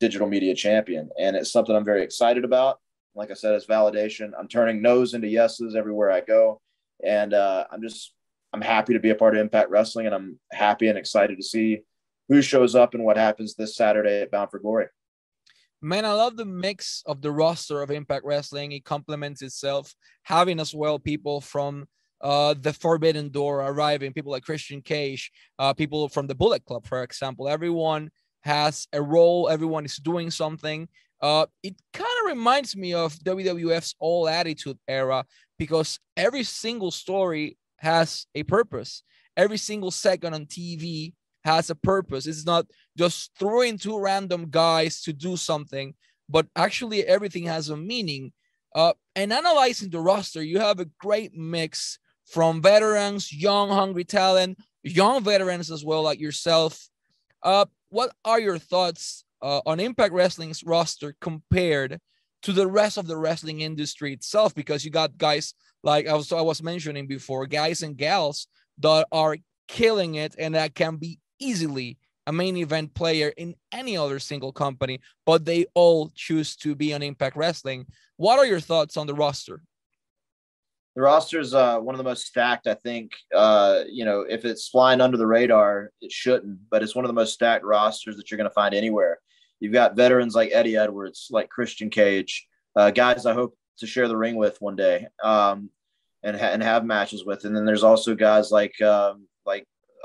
digital 0.00 0.28
media 0.28 0.54
champion. 0.54 1.10
And 1.18 1.36
it's 1.36 1.52
something 1.52 1.74
I'm 1.74 1.84
very 1.84 2.02
excited 2.02 2.44
about. 2.44 2.78
Like 3.14 3.30
I 3.30 3.34
said, 3.34 3.54
it's 3.54 3.66
validation. 3.66 4.32
I'm 4.38 4.48
turning 4.48 4.82
no's 4.82 5.14
into 5.14 5.28
yeses 5.28 5.76
everywhere 5.76 6.10
I 6.10 6.20
go. 6.20 6.60
And 7.04 7.32
uh, 7.32 7.66
I'm 7.70 7.82
just 7.82 8.12
I'm 8.52 8.60
happy 8.60 8.92
to 8.92 9.00
be 9.00 9.10
a 9.10 9.14
part 9.14 9.34
of 9.34 9.40
Impact 9.40 9.68
Wrestling, 9.68 10.06
and 10.06 10.14
I'm 10.14 10.38
happy 10.52 10.88
and 10.88 10.96
excited 10.96 11.36
to 11.36 11.42
see 11.42 11.80
who 12.28 12.42
shows 12.42 12.74
up 12.74 12.94
and 12.94 13.04
what 13.04 13.16
happens 13.16 13.54
this 13.54 13.76
Saturday 13.76 14.22
at 14.22 14.30
Bound 14.30 14.50
for 14.50 14.58
Glory. 14.58 14.86
Man, 15.82 16.06
I 16.06 16.12
love 16.12 16.36
the 16.36 16.46
mix 16.46 17.02
of 17.04 17.20
the 17.20 17.30
roster 17.30 17.82
of 17.82 17.90
Impact 17.90 18.24
Wrestling. 18.24 18.72
It 18.72 18.84
complements 18.84 19.42
itself, 19.42 19.94
having 20.22 20.58
as 20.58 20.74
well 20.74 20.98
people 20.98 21.42
from 21.42 21.86
uh, 22.22 22.54
the 22.58 22.72
Forbidden 22.72 23.28
Door 23.28 23.60
arriving, 23.60 24.14
people 24.14 24.32
like 24.32 24.44
Christian 24.44 24.80
Cage, 24.80 25.30
uh, 25.58 25.74
people 25.74 26.08
from 26.08 26.26
the 26.26 26.34
Bullet 26.34 26.64
Club, 26.64 26.86
for 26.86 27.02
example. 27.02 27.48
Everyone 27.48 28.10
has 28.40 28.88
a 28.94 29.02
role, 29.02 29.50
everyone 29.50 29.84
is 29.84 29.96
doing 29.96 30.30
something. 30.30 30.88
Uh, 31.20 31.46
it 31.62 31.74
kind 31.92 32.08
of 32.22 32.30
reminds 32.30 32.74
me 32.76 32.94
of 32.94 33.14
WWF's 33.16 33.94
All 33.98 34.26
Attitude 34.26 34.78
era 34.88 35.24
because 35.58 35.98
every 36.16 36.44
single 36.44 36.90
story 36.90 37.58
has 37.76 38.26
a 38.34 38.42
purpose. 38.42 39.02
Every 39.36 39.58
single 39.58 39.90
second 39.90 40.32
on 40.32 40.46
TV 40.46 41.12
has 41.44 41.70
a 41.70 41.74
purpose. 41.74 42.26
It's 42.26 42.46
not 42.46 42.66
just 42.96 43.30
throwing 43.38 43.78
two 43.78 43.98
random 43.98 44.48
guys 44.50 45.02
to 45.02 45.12
do 45.12 45.36
something, 45.36 45.94
but 46.28 46.46
actually 46.56 47.04
everything 47.06 47.44
has 47.44 47.68
a 47.68 47.76
meaning. 47.76 48.32
Uh, 48.74 48.94
and 49.14 49.32
analyzing 49.32 49.90
the 49.90 50.00
roster, 50.00 50.42
you 50.42 50.58
have 50.58 50.80
a 50.80 50.88
great 50.98 51.36
mix 51.36 51.98
from 52.26 52.62
veterans, 52.62 53.32
young, 53.32 53.68
hungry 53.68 54.04
talent, 54.04 54.58
young 54.82 55.22
veterans 55.22 55.70
as 55.70 55.84
well, 55.84 56.02
like 56.02 56.18
yourself. 56.18 56.88
Uh, 57.42 57.66
what 57.90 58.12
are 58.24 58.40
your 58.40 58.58
thoughts 58.58 59.24
uh, 59.42 59.60
on 59.66 59.78
Impact 59.78 60.12
Wrestling's 60.12 60.64
roster 60.64 61.14
compared 61.20 62.00
to 62.42 62.52
the 62.52 62.66
rest 62.66 62.96
of 62.96 63.06
the 63.06 63.16
wrestling 63.16 63.60
industry 63.60 64.12
itself? 64.12 64.54
Because 64.54 64.84
you 64.84 64.90
got 64.90 65.18
guys 65.18 65.54
like 65.82 66.08
I 66.08 66.14
was 66.14 66.32
I 66.32 66.40
was 66.40 66.62
mentioning 66.62 67.06
before, 67.06 67.46
guys 67.46 67.82
and 67.82 67.96
gals 67.96 68.48
that 68.78 69.06
are 69.12 69.36
killing 69.68 70.16
it 70.16 70.34
and 70.38 70.54
that 70.54 70.74
can 70.74 70.96
be 70.96 71.18
easily 71.44 71.98
a 72.26 72.32
main 72.32 72.56
event 72.56 72.94
player 72.94 73.28
in 73.36 73.54
any 73.70 73.96
other 73.96 74.18
single 74.18 74.52
company, 74.52 75.00
but 75.26 75.44
they 75.44 75.66
all 75.74 76.10
choose 76.14 76.56
to 76.56 76.74
be 76.74 76.94
on 76.94 77.02
Impact 77.02 77.36
Wrestling. 77.36 77.86
What 78.16 78.38
are 78.38 78.46
your 78.46 78.60
thoughts 78.60 78.96
on 78.96 79.06
the 79.06 79.14
roster? 79.14 79.60
The 80.96 81.02
roster 81.02 81.40
is 81.40 81.54
uh, 81.54 81.80
one 81.80 81.94
of 81.94 81.98
the 81.98 82.04
most 82.04 82.26
stacked, 82.26 82.68
I 82.68 82.74
think. 82.74 83.12
Uh, 83.34 83.80
you 83.88 84.04
know, 84.04 84.24
if 84.28 84.44
it's 84.44 84.68
flying 84.68 85.00
under 85.00 85.16
the 85.16 85.26
radar, 85.26 85.90
it 86.00 86.12
shouldn't, 86.12 86.58
but 86.70 86.82
it's 86.82 86.94
one 86.94 87.04
of 87.04 87.08
the 87.08 87.14
most 87.14 87.34
stacked 87.34 87.64
rosters 87.64 88.16
that 88.16 88.30
you're 88.30 88.38
going 88.38 88.48
to 88.48 88.54
find 88.54 88.74
anywhere. 88.74 89.18
You've 89.58 89.72
got 89.72 89.96
veterans 89.96 90.34
like 90.34 90.50
Eddie 90.52 90.76
Edwards, 90.76 91.28
like 91.30 91.48
Christian 91.48 91.90
Cage, 91.90 92.46
uh, 92.76 92.90
guys 92.90 93.26
I 93.26 93.34
hope 93.34 93.56
to 93.78 93.86
share 93.86 94.08
the 94.08 94.16
ring 94.16 94.36
with 94.36 94.60
one 94.60 94.76
day 94.76 95.08
um, 95.22 95.70
and, 96.22 96.36
ha- 96.36 96.50
and 96.52 96.62
have 96.62 96.84
matches 96.84 97.24
with. 97.24 97.44
And 97.44 97.56
then 97.56 97.64
there's 97.64 97.82
also 97.82 98.14
guys 98.14 98.52
like 98.52 98.80
um, 98.80 99.26
like 99.26 99.26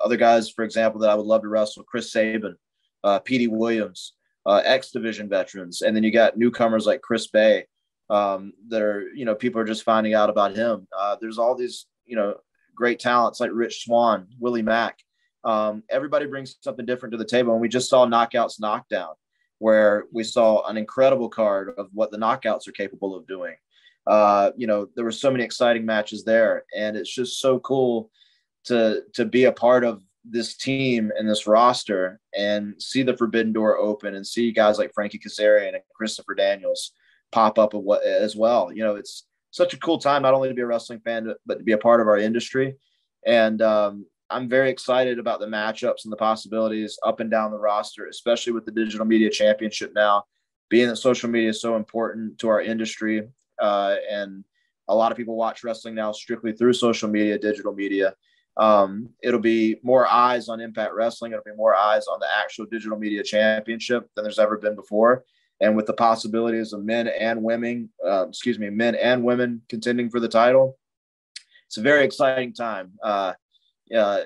other 0.03 0.17
guys, 0.17 0.49
for 0.49 0.63
example, 0.63 1.01
that 1.01 1.09
I 1.09 1.15
would 1.15 1.25
love 1.25 1.41
to 1.41 1.47
wrestle: 1.47 1.83
Chris 1.83 2.11
Sabin, 2.11 2.55
uh, 3.03 3.19
Petey 3.19 3.47
Williams, 3.47 4.13
uh, 4.45 4.61
X 4.65 4.91
Division 4.91 5.29
veterans, 5.29 5.81
and 5.81 5.95
then 5.95 6.03
you 6.03 6.11
got 6.11 6.37
newcomers 6.37 6.85
like 6.85 7.01
Chris 7.01 7.27
Bey 7.27 7.65
um, 8.09 8.53
that 8.69 8.81
are 8.81 9.07
you 9.13 9.25
know 9.25 9.35
people 9.35 9.61
are 9.61 9.65
just 9.65 9.83
finding 9.83 10.13
out 10.13 10.29
about 10.29 10.55
him. 10.55 10.87
Uh, 10.97 11.15
there's 11.19 11.37
all 11.37 11.55
these 11.55 11.87
you 12.05 12.15
know 12.15 12.35
great 12.75 12.99
talents 12.99 13.39
like 13.39 13.51
Rich 13.53 13.83
Swann, 13.83 14.27
Willie 14.39 14.61
Mack. 14.61 14.97
Um, 15.43 15.83
everybody 15.89 16.25
brings 16.25 16.57
something 16.61 16.85
different 16.85 17.11
to 17.11 17.17
the 17.17 17.25
table, 17.25 17.53
and 17.53 17.61
we 17.61 17.69
just 17.69 17.89
saw 17.89 18.05
Knockouts 18.05 18.59
Knockdown, 18.59 19.13
where 19.59 20.05
we 20.11 20.23
saw 20.23 20.65
an 20.67 20.77
incredible 20.77 21.29
card 21.29 21.73
of 21.77 21.89
what 21.93 22.11
the 22.11 22.17
Knockouts 22.17 22.67
are 22.67 22.73
capable 22.73 23.15
of 23.15 23.27
doing. 23.27 23.55
Uh, 24.07 24.51
you 24.57 24.65
know, 24.65 24.87
there 24.95 25.05
were 25.05 25.11
so 25.11 25.29
many 25.29 25.43
exciting 25.43 25.85
matches 25.85 26.23
there, 26.23 26.65
and 26.75 26.97
it's 26.97 27.13
just 27.13 27.39
so 27.39 27.59
cool 27.59 28.09
to 28.65 29.01
to 29.13 29.25
be 29.25 29.45
a 29.45 29.51
part 29.51 29.83
of 29.83 30.01
this 30.25 30.55
team 30.55 31.11
and 31.17 31.29
this 31.29 31.47
roster 31.47 32.19
and 32.37 32.79
see 32.81 33.03
the 33.03 33.15
forbidden 33.17 33.53
door 33.53 33.77
open 33.77 34.15
and 34.15 34.25
see 34.25 34.51
guys 34.51 34.77
like 34.77 34.93
Frankie 34.93 35.19
Kazarian 35.19 35.69
and 35.69 35.83
Christopher 35.95 36.35
Daniels 36.35 36.91
pop 37.31 37.57
up 37.57 37.73
as 38.05 38.35
well. 38.35 38.71
You 38.71 38.83
know, 38.83 38.95
it's 38.95 39.25
such 39.51 39.73
a 39.73 39.79
cool 39.79 39.97
time 39.97 40.21
not 40.21 40.33
only 40.33 40.49
to 40.49 40.53
be 40.53 40.61
a 40.61 40.65
wrestling 40.65 40.99
fan 40.99 41.33
but 41.45 41.57
to 41.59 41.63
be 41.63 41.71
a 41.71 41.77
part 41.77 42.01
of 42.01 42.07
our 42.07 42.17
industry. 42.17 42.75
And 43.25 43.61
um, 43.61 44.05
I'm 44.29 44.47
very 44.47 44.69
excited 44.69 45.19
about 45.19 45.39
the 45.39 45.47
matchups 45.47 46.03
and 46.03 46.11
the 46.11 46.17
possibilities 46.17 46.99
up 47.03 47.19
and 47.19 47.31
down 47.31 47.51
the 47.51 47.59
roster, 47.59 48.07
especially 48.07 48.53
with 48.53 48.65
the 48.65 48.71
digital 48.71 49.05
media 49.05 49.29
championship 49.29 49.91
now. 49.95 50.25
Being 50.69 50.87
that 50.89 50.97
social 50.97 51.29
media 51.29 51.49
is 51.49 51.61
so 51.61 51.75
important 51.75 52.37
to 52.39 52.49
our 52.49 52.61
industry, 52.61 53.27
uh, 53.59 53.95
and 54.09 54.43
a 54.87 54.93
lot 54.93 55.11
of 55.11 55.17
people 55.17 55.35
watch 55.35 55.63
wrestling 55.63 55.95
now 55.95 56.11
strictly 56.11 56.53
through 56.53 56.73
social 56.73 57.09
media, 57.09 57.39
digital 57.39 57.73
media 57.73 58.13
um, 58.59 59.09
it'll 59.23 59.39
be 59.39 59.77
more 59.83 60.05
eyes 60.05 60.49
on 60.49 60.59
Impact 60.59 60.93
Wrestling. 60.93 61.31
It'll 61.31 61.43
be 61.43 61.55
more 61.55 61.75
eyes 61.75 62.07
on 62.07 62.19
the 62.19 62.27
actual 62.37 62.65
digital 62.65 62.99
media 62.99 63.23
championship 63.23 64.09
than 64.15 64.23
there's 64.23 64.37
ever 64.37 64.57
been 64.57 64.75
before. 64.75 65.23
And 65.61 65.75
with 65.75 65.85
the 65.85 65.93
possibilities 65.93 66.73
of 66.73 66.83
men 66.83 67.07
and 67.07 67.41
women, 67.41 67.89
uh, 68.05 68.27
excuse 68.27 68.59
me, 68.59 68.69
men 68.69 68.95
and 68.95 69.23
women 69.23 69.61
contending 69.69 70.09
for 70.09 70.19
the 70.19 70.27
title, 70.27 70.77
it's 71.67 71.77
a 71.77 71.81
very 71.81 72.03
exciting 72.03 72.53
time. 72.53 72.91
Uh, 73.01 73.33
uh, 73.95 74.21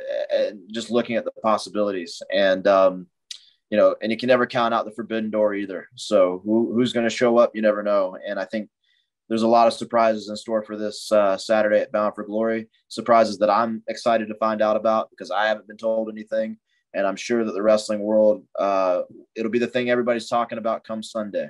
just 0.71 0.89
looking 0.89 1.15
at 1.15 1.25
the 1.25 1.31
possibilities, 1.41 2.21
and 2.33 2.67
um, 2.67 3.07
you 3.69 3.77
know, 3.77 3.95
and 4.01 4.11
you 4.11 4.17
can 4.17 4.27
never 4.27 4.45
count 4.45 4.73
out 4.73 4.85
the 4.85 4.91
forbidden 4.91 5.29
door 5.29 5.53
either. 5.53 5.87
So 5.95 6.41
who, 6.43 6.73
who's 6.73 6.91
going 6.91 7.05
to 7.05 7.15
show 7.15 7.37
up, 7.37 7.55
you 7.55 7.61
never 7.61 7.81
know. 7.81 8.17
And 8.27 8.39
I 8.39 8.45
think 8.45 8.69
there's 9.29 9.41
a 9.41 9.47
lot 9.47 9.67
of 9.67 9.73
surprises 9.73 10.29
in 10.29 10.35
store 10.35 10.63
for 10.63 10.77
this 10.77 11.11
uh, 11.11 11.37
Saturday 11.37 11.79
at 11.79 11.91
Bound 11.91 12.13
for 12.15 12.23
Glory. 12.23 12.67
Surprises 12.87 13.37
that 13.39 13.49
I'm 13.49 13.83
excited 13.87 14.27
to 14.27 14.35
find 14.35 14.61
out 14.61 14.75
about 14.75 15.09
because 15.09 15.31
I 15.31 15.47
haven't 15.47 15.67
been 15.67 15.77
told 15.77 16.09
anything, 16.09 16.57
and 16.93 17.07
I'm 17.07 17.15
sure 17.15 17.43
that 17.43 17.53
the 17.53 17.61
wrestling 17.61 18.01
world 18.01 18.43
uh, 18.59 19.03
it'll 19.35 19.51
be 19.51 19.59
the 19.59 19.67
thing 19.67 19.89
everybody's 19.89 20.27
talking 20.27 20.57
about 20.57 20.83
come 20.83 21.01
Sunday. 21.03 21.49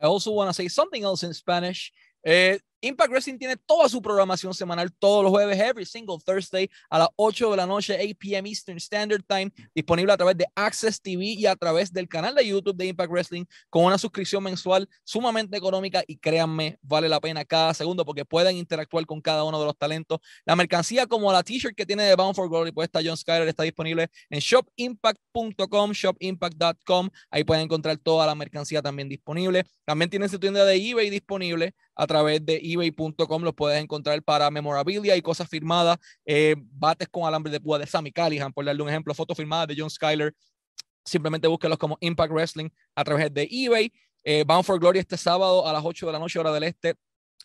I 0.00 0.06
also 0.06 0.32
want 0.32 0.50
to 0.50 0.54
say 0.54 0.68
something 0.68 1.02
else 1.02 1.22
in 1.22 1.32
Spanish. 1.32 1.92
Eh, 2.26 2.58
Impact 2.84 3.10
Wrestling 3.10 3.38
tiene 3.38 3.56
toda 3.56 3.88
su 3.88 4.02
programación 4.02 4.52
semanal 4.52 4.92
todos 4.92 5.24
los 5.24 5.30
jueves, 5.30 5.58
every 5.58 5.86
single 5.86 6.18
Thursday 6.24 6.68
a 6.90 6.98
las 6.98 7.08
8 7.16 7.50
de 7.50 7.56
la 7.56 7.66
noche, 7.66 7.98
8 7.98 8.16
p.m. 8.18 8.48
Eastern 8.48 8.76
Standard 8.76 9.22
Time, 9.26 9.50
disponible 9.74 10.12
a 10.12 10.16
través 10.16 10.36
de 10.36 10.46
Access 10.54 11.00
TV 11.00 11.24
y 11.24 11.46
a 11.46 11.56
través 11.56 11.92
del 11.92 12.08
canal 12.08 12.34
de 12.34 12.46
YouTube 12.46 12.76
de 12.76 12.86
Impact 12.86 13.10
Wrestling 13.10 13.44
con 13.70 13.84
una 13.84 13.96
suscripción 13.96 14.42
mensual 14.42 14.88
sumamente 15.02 15.56
económica 15.56 16.04
y 16.06 16.18
créanme, 16.18 16.78
vale 16.82 17.08
la 17.08 17.20
pena 17.20 17.44
cada 17.44 17.72
segundo 17.72 18.04
porque 18.04 18.24
pueden 18.24 18.56
interactuar 18.56 19.06
con 19.06 19.20
cada 19.20 19.44
uno 19.44 19.58
de 19.58 19.64
los 19.64 19.76
talentos. 19.78 20.18
La 20.44 20.54
mercancía 20.54 21.06
como 21.06 21.32
la 21.32 21.42
t-shirt 21.42 21.74
que 21.74 21.86
tiene 21.86 22.02
de 22.02 22.14
Bound 22.14 22.34
for 22.34 22.50
Glory, 22.50 22.72
pues 22.72 22.86
está 22.86 23.00
John 23.02 23.16
Skyler, 23.16 23.48
está 23.48 23.62
disponible 23.62 24.08
en 24.28 24.40
shopimpact.com, 24.40 25.92
shopimpact.com, 25.92 27.08
ahí 27.30 27.44
pueden 27.44 27.64
encontrar 27.64 27.96
toda 27.96 28.26
la 28.26 28.34
mercancía 28.34 28.82
también 28.82 29.08
disponible. 29.08 29.64
También 29.84 30.10
tienen 30.10 30.28
su 30.28 30.38
tienda 30.38 30.64
de 30.64 30.76
eBay 30.76 31.10
disponible 31.10 31.74
a 31.94 32.06
través 32.06 32.44
de 32.44 32.60
ebay.com 32.74 33.42
los 33.42 33.54
puedes 33.54 33.82
encontrar 33.82 34.22
para 34.22 34.50
memorabilia 34.50 35.16
y 35.16 35.22
cosas 35.22 35.48
firmadas, 35.48 35.98
eh, 36.24 36.54
bates 36.58 37.08
con 37.08 37.26
alambre 37.26 37.50
de 37.50 37.60
púa 37.60 37.78
de 37.78 37.86
Sammy 37.86 38.12
Callihan, 38.12 38.52
por 38.52 38.64
darle 38.64 38.82
un 38.82 38.88
ejemplo, 38.88 39.14
fotos 39.14 39.36
firmadas 39.36 39.68
de 39.68 39.76
John 39.78 39.90
Skyler. 39.90 40.34
Simplemente 41.04 41.48
búsquenlos 41.48 41.78
como 41.78 41.98
Impact 42.00 42.32
Wrestling 42.32 42.70
a 42.94 43.04
través 43.04 43.32
de 43.32 43.48
eBay. 43.50 43.92
Eh, 44.24 44.44
Bound 44.46 44.64
for 44.64 44.78
Glory 44.80 44.98
este 44.98 45.16
sábado 45.16 45.66
a 45.66 45.72
las 45.72 45.84
8 45.84 46.06
de 46.06 46.12
la 46.12 46.18
noche, 46.18 46.38
hora 46.38 46.52
del 46.52 46.64
este. 46.64 46.94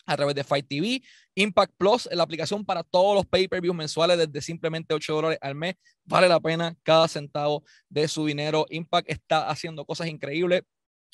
a 0.06 0.16
través 0.16 0.34
de 0.34 0.42
Fight 0.42 0.66
TV. 0.66 1.02
Impact 1.34 1.74
Plus 1.76 2.08
la 2.10 2.22
aplicación 2.22 2.64
para 2.64 2.82
todos 2.82 3.14
los 3.14 3.26
pay-per-views 3.26 3.76
mensuales 3.76 4.18
desde 4.18 4.40
simplemente 4.40 4.94
8 4.94 5.12
dólares 5.12 5.38
al 5.40 5.54
mes. 5.54 5.74
Vale 6.04 6.26
la 6.26 6.40
pena 6.40 6.74
cada 6.82 7.06
centavo 7.06 7.62
de 7.88 8.08
su 8.08 8.24
dinero. 8.24 8.66
Impact 8.70 9.10
está 9.10 9.48
haciendo 9.48 9.84
cosas 9.84 10.08
increíbles. 10.08 10.62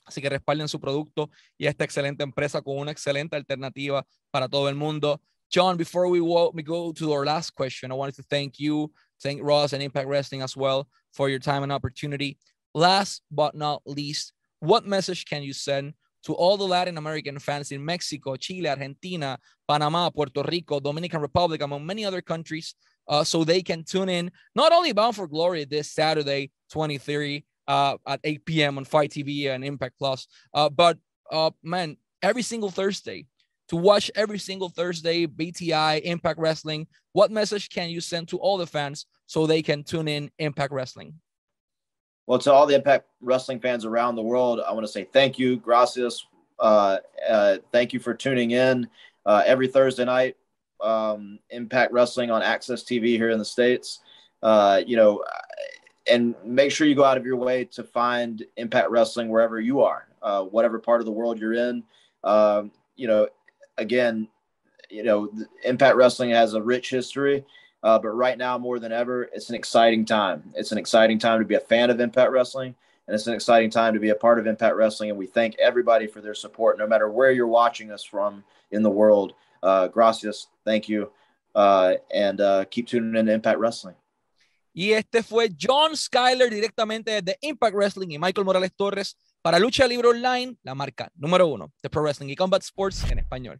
Así 0.06 0.22
que 0.22 0.28
respalden 0.28 0.68
su 0.68 0.80
producto 0.80 1.30
y 1.58 1.66
esta 1.66 1.84
excelente 1.84 2.22
empresa 2.22 2.62
con 2.62 2.78
una 2.78 2.92
excelente 2.92 3.36
alternativa 3.36 4.06
para 4.30 4.48
todo 4.48 4.68
el 4.68 4.76
mundo. 4.76 5.20
John, 5.52 5.76
before 5.76 6.08
we, 6.08 6.20
we 6.20 6.62
go 6.62 6.92
to 6.92 7.12
our 7.12 7.24
last 7.24 7.54
question, 7.54 7.90
I 7.90 7.94
wanted 7.94 8.16
to 8.16 8.22
thank 8.22 8.58
you, 8.58 8.92
thank 9.22 9.40
Ross 9.42 9.72
and 9.72 9.82
Impact 9.82 10.08
Wrestling 10.08 10.42
as 10.42 10.56
well 10.56 10.88
for 11.12 11.28
your 11.28 11.38
time 11.38 11.62
and 11.62 11.72
opportunity. 11.72 12.38
Last 12.74 13.22
but 13.30 13.54
not 13.54 13.82
least, 13.84 14.32
what 14.60 14.86
message 14.86 15.24
can 15.24 15.42
you 15.42 15.52
send 15.52 15.94
to 16.24 16.34
all 16.34 16.56
the 16.56 16.66
Latin 16.66 16.98
American 16.98 17.38
fans 17.38 17.70
in 17.70 17.84
Mexico, 17.84 18.34
Chile, 18.36 18.68
Argentina, 18.68 19.38
Panama, 19.68 20.10
Puerto 20.10 20.42
Rico, 20.42 20.80
Dominican 20.80 21.20
Republic, 21.20 21.62
among 21.62 21.86
many 21.86 22.04
other 22.04 22.20
countries, 22.20 22.74
uh, 23.08 23.22
so 23.22 23.44
they 23.44 23.62
can 23.62 23.84
tune 23.84 24.08
in 24.08 24.30
not 24.54 24.72
only 24.72 24.92
Bound 24.92 25.14
for 25.14 25.28
Glory 25.28 25.64
this 25.64 25.92
Saturday, 25.92 26.50
23 26.70 27.44
uh, 27.68 27.96
at 28.06 28.20
8 28.24 28.44
p.m. 28.44 28.78
on 28.78 28.84
FITE 28.84 29.10
TV 29.10 29.50
and 29.50 29.64
Impact 29.64 29.96
Plus, 29.98 30.26
uh, 30.54 30.68
but 30.68 30.98
uh, 31.30 31.50
man, 31.62 31.96
every 32.22 32.42
single 32.42 32.70
Thursday 32.70 33.26
to 33.68 33.76
watch 33.76 34.10
every 34.14 34.38
single 34.38 34.68
Thursday 34.68 35.26
BTI 35.26 36.00
Impact 36.02 36.38
Wrestling. 36.38 36.86
What 37.12 37.30
message 37.30 37.68
can 37.68 37.90
you 37.90 38.00
send 38.00 38.28
to 38.28 38.38
all 38.38 38.58
the 38.58 38.66
fans 38.66 39.06
so 39.26 39.46
they 39.46 39.62
can 39.62 39.82
tune 39.82 40.08
in 40.08 40.30
Impact 40.38 40.72
Wrestling? 40.72 41.14
Well, 42.26 42.38
to 42.40 42.52
all 42.52 42.66
the 42.66 42.74
Impact 42.74 43.08
Wrestling 43.20 43.60
fans 43.60 43.84
around 43.84 44.16
the 44.16 44.22
world, 44.22 44.60
I 44.66 44.72
want 44.72 44.86
to 44.86 44.92
say 44.92 45.04
thank 45.04 45.38
you, 45.38 45.56
gracias. 45.56 46.26
Uh, 46.58 46.98
uh, 47.28 47.58
thank 47.72 47.92
you 47.92 48.00
for 48.00 48.14
tuning 48.14 48.52
in 48.52 48.88
uh, 49.24 49.42
every 49.46 49.68
Thursday 49.68 50.04
night. 50.04 50.36
Um, 50.80 51.38
Impact 51.50 51.92
Wrestling 51.92 52.30
on 52.30 52.42
AXS 52.42 52.84
TV 52.84 53.16
here 53.16 53.30
in 53.30 53.38
the 53.38 53.44
states. 53.44 54.00
Uh, 54.42 54.82
you 54.86 54.96
know, 54.96 55.24
and 56.10 56.34
make 56.44 56.70
sure 56.70 56.86
you 56.86 56.94
go 56.94 57.04
out 57.04 57.16
of 57.16 57.26
your 57.26 57.36
way 57.36 57.64
to 57.64 57.84
find 57.84 58.44
Impact 58.56 58.90
Wrestling 58.90 59.28
wherever 59.28 59.60
you 59.60 59.82
are, 59.82 60.08
uh, 60.22 60.42
whatever 60.42 60.78
part 60.78 61.00
of 61.00 61.06
the 61.06 61.12
world 61.12 61.38
you're 61.38 61.54
in. 61.54 61.82
Um, 62.24 62.70
you 62.96 63.08
know, 63.08 63.28
again, 63.78 64.28
you 64.90 65.02
know, 65.02 65.30
Impact 65.64 65.96
Wrestling 65.96 66.30
has 66.30 66.54
a 66.54 66.62
rich 66.62 66.90
history. 66.90 67.44
Uh, 67.82 67.98
but 67.98 68.08
right 68.08 68.36
now, 68.36 68.58
more 68.58 68.80
than 68.80 68.90
ever, 68.90 69.24
it's 69.32 69.48
an 69.48 69.54
exciting 69.54 70.04
time. 70.04 70.42
It's 70.54 70.72
an 70.72 70.78
exciting 70.78 71.18
time 71.20 71.38
to 71.38 71.44
be 71.44 71.54
a 71.54 71.60
fan 71.60 71.88
of 71.88 72.00
Impact 72.00 72.32
Wrestling, 72.32 72.74
and 73.06 73.14
it's 73.14 73.28
an 73.28 73.34
exciting 73.34 73.70
time 73.70 73.94
to 73.94 74.00
be 74.00 74.08
a 74.08 74.14
part 74.14 74.40
of 74.40 74.46
Impact 74.48 74.74
Wrestling. 74.74 75.10
And 75.10 75.18
we 75.18 75.26
thank 75.26 75.56
everybody 75.60 76.08
for 76.08 76.20
their 76.20 76.34
support, 76.34 76.78
no 76.78 76.86
matter 76.88 77.08
where 77.08 77.30
you're 77.30 77.46
watching 77.46 77.92
us 77.92 78.02
from 78.02 78.42
in 78.72 78.82
the 78.82 78.90
world. 78.90 79.34
Uh, 79.62 79.86
gracias, 79.86 80.48
thank 80.64 80.88
you, 80.88 81.12
uh, 81.54 81.94
and 82.12 82.40
uh, 82.40 82.64
keep 82.64 82.88
tuning 82.88 83.14
in 83.14 83.26
to 83.26 83.32
Impact 83.32 83.58
Wrestling. 83.60 83.94
Y 84.78 84.92
este 84.92 85.22
fue 85.22 85.48
John 85.58 85.96
Skyler 85.96 86.52
directamente 86.52 87.22
de 87.22 87.38
Impact 87.40 87.74
Wrestling 87.74 88.10
y 88.10 88.18
Michael 88.18 88.44
Morales 88.44 88.74
Torres 88.76 89.16
para 89.40 89.58
Lucha 89.58 89.86
Libre 89.86 90.08
Online, 90.08 90.54
la 90.62 90.74
marca 90.74 91.10
número 91.14 91.46
uno 91.46 91.72
de 91.82 91.88
Pro 91.88 92.02
Wrestling 92.02 92.28
y 92.28 92.36
Combat 92.36 92.60
Sports 92.60 93.10
en 93.10 93.18
español. 93.18 93.58